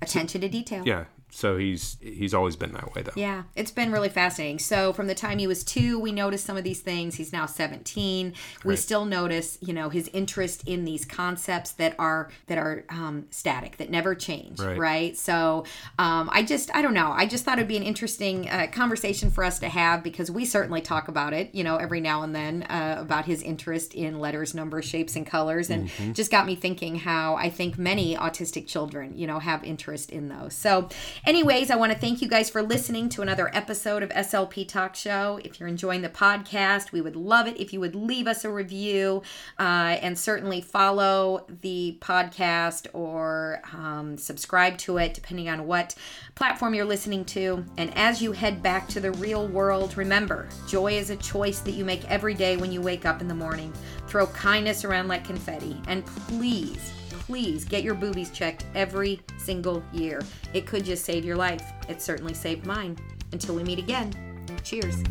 Attention 0.02 0.42
to 0.42 0.48
detail. 0.48 0.82
Yeah, 0.84 1.04
so 1.34 1.56
he's 1.56 1.96
he's 2.00 2.32
always 2.32 2.54
been 2.54 2.72
that 2.74 2.94
way 2.94 3.02
though. 3.02 3.10
Yeah, 3.16 3.42
it's 3.56 3.72
been 3.72 3.90
really 3.90 4.08
fascinating. 4.08 4.60
So 4.60 4.92
from 4.92 5.08
the 5.08 5.16
time 5.16 5.40
he 5.40 5.48
was 5.48 5.64
2, 5.64 5.98
we 5.98 6.12
noticed 6.12 6.46
some 6.46 6.56
of 6.56 6.62
these 6.62 6.80
things. 6.80 7.16
He's 7.16 7.32
now 7.32 7.44
17. 7.44 8.26
Right. 8.26 8.64
We 8.64 8.76
still 8.76 9.04
notice, 9.04 9.58
you 9.60 9.72
know, 9.72 9.88
his 9.88 10.08
interest 10.12 10.62
in 10.64 10.84
these 10.84 11.04
concepts 11.04 11.72
that 11.72 11.96
are 11.98 12.30
that 12.46 12.56
are 12.56 12.84
um, 12.88 13.26
static, 13.30 13.78
that 13.78 13.90
never 13.90 14.14
change, 14.14 14.60
right? 14.60 14.78
right? 14.78 15.16
So 15.16 15.64
um, 15.98 16.30
I 16.32 16.44
just 16.44 16.72
I 16.72 16.82
don't 16.82 16.94
know. 16.94 17.10
I 17.10 17.26
just 17.26 17.44
thought 17.44 17.58
it'd 17.58 17.66
be 17.66 17.76
an 17.76 17.82
interesting 17.82 18.48
uh, 18.48 18.68
conversation 18.70 19.28
for 19.28 19.42
us 19.42 19.58
to 19.58 19.68
have 19.68 20.04
because 20.04 20.30
we 20.30 20.44
certainly 20.44 20.82
talk 20.82 21.08
about 21.08 21.32
it, 21.32 21.52
you 21.52 21.64
know, 21.64 21.78
every 21.78 22.00
now 22.00 22.22
and 22.22 22.32
then 22.32 22.62
uh, 22.62 22.98
about 23.00 23.24
his 23.24 23.42
interest 23.42 23.92
in 23.92 24.20
letters, 24.20 24.54
numbers, 24.54 24.84
shapes 24.84 25.16
and 25.16 25.26
colors 25.26 25.68
and 25.68 25.88
mm-hmm. 25.88 26.12
just 26.12 26.30
got 26.30 26.46
me 26.46 26.54
thinking 26.54 26.94
how 26.94 27.34
I 27.34 27.50
think 27.50 27.76
many 27.76 28.14
autistic 28.14 28.68
children, 28.68 29.18
you 29.18 29.26
know, 29.26 29.40
have 29.40 29.64
interest 29.64 30.10
in 30.10 30.28
those. 30.28 30.54
So 30.54 30.88
Anyways, 31.26 31.70
I 31.70 31.76
want 31.76 31.90
to 31.90 31.96
thank 31.96 32.20
you 32.20 32.28
guys 32.28 32.50
for 32.50 32.60
listening 32.60 33.08
to 33.08 33.22
another 33.22 33.50
episode 33.54 34.02
of 34.02 34.10
SLP 34.10 34.68
Talk 34.68 34.94
Show. 34.94 35.40
If 35.42 35.58
you're 35.58 35.70
enjoying 35.70 36.02
the 36.02 36.10
podcast, 36.10 36.92
we 36.92 37.00
would 37.00 37.16
love 37.16 37.46
it 37.46 37.58
if 37.58 37.72
you 37.72 37.80
would 37.80 37.94
leave 37.94 38.26
us 38.26 38.44
a 38.44 38.50
review 38.50 39.22
uh, 39.58 39.96
and 40.02 40.18
certainly 40.18 40.60
follow 40.60 41.46
the 41.62 41.96
podcast 42.02 42.88
or 42.92 43.62
um, 43.72 44.18
subscribe 44.18 44.76
to 44.78 44.98
it, 44.98 45.14
depending 45.14 45.48
on 45.48 45.66
what 45.66 45.94
platform 46.34 46.74
you're 46.74 46.84
listening 46.84 47.24
to. 47.24 47.64
And 47.78 47.96
as 47.96 48.20
you 48.20 48.32
head 48.32 48.62
back 48.62 48.86
to 48.88 49.00
the 49.00 49.12
real 49.12 49.48
world, 49.48 49.96
remember 49.96 50.46
joy 50.68 50.92
is 50.92 51.08
a 51.08 51.16
choice 51.16 51.60
that 51.60 51.72
you 51.72 51.86
make 51.86 52.04
every 52.10 52.34
day 52.34 52.58
when 52.58 52.70
you 52.70 52.82
wake 52.82 53.06
up 53.06 53.22
in 53.22 53.28
the 53.28 53.34
morning. 53.34 53.72
Throw 54.08 54.26
kindness 54.26 54.84
around 54.84 55.08
like 55.08 55.24
confetti. 55.24 55.80
And 55.88 56.04
please, 56.04 56.92
please 57.26 57.64
get 57.64 57.82
your 57.82 57.94
boobies 57.94 58.30
checked 58.30 58.66
every 58.74 59.20
single 59.38 59.82
year. 59.92 60.20
It 60.52 60.66
could 60.66 60.84
just 60.84 61.04
save 61.04 61.24
your 61.24 61.36
life. 61.36 61.72
It 61.88 62.02
certainly 62.02 62.34
saved 62.34 62.66
mine. 62.66 62.98
Until 63.32 63.54
we 63.54 63.64
meet 63.64 63.78
again, 63.78 64.12
cheers. 64.62 65.02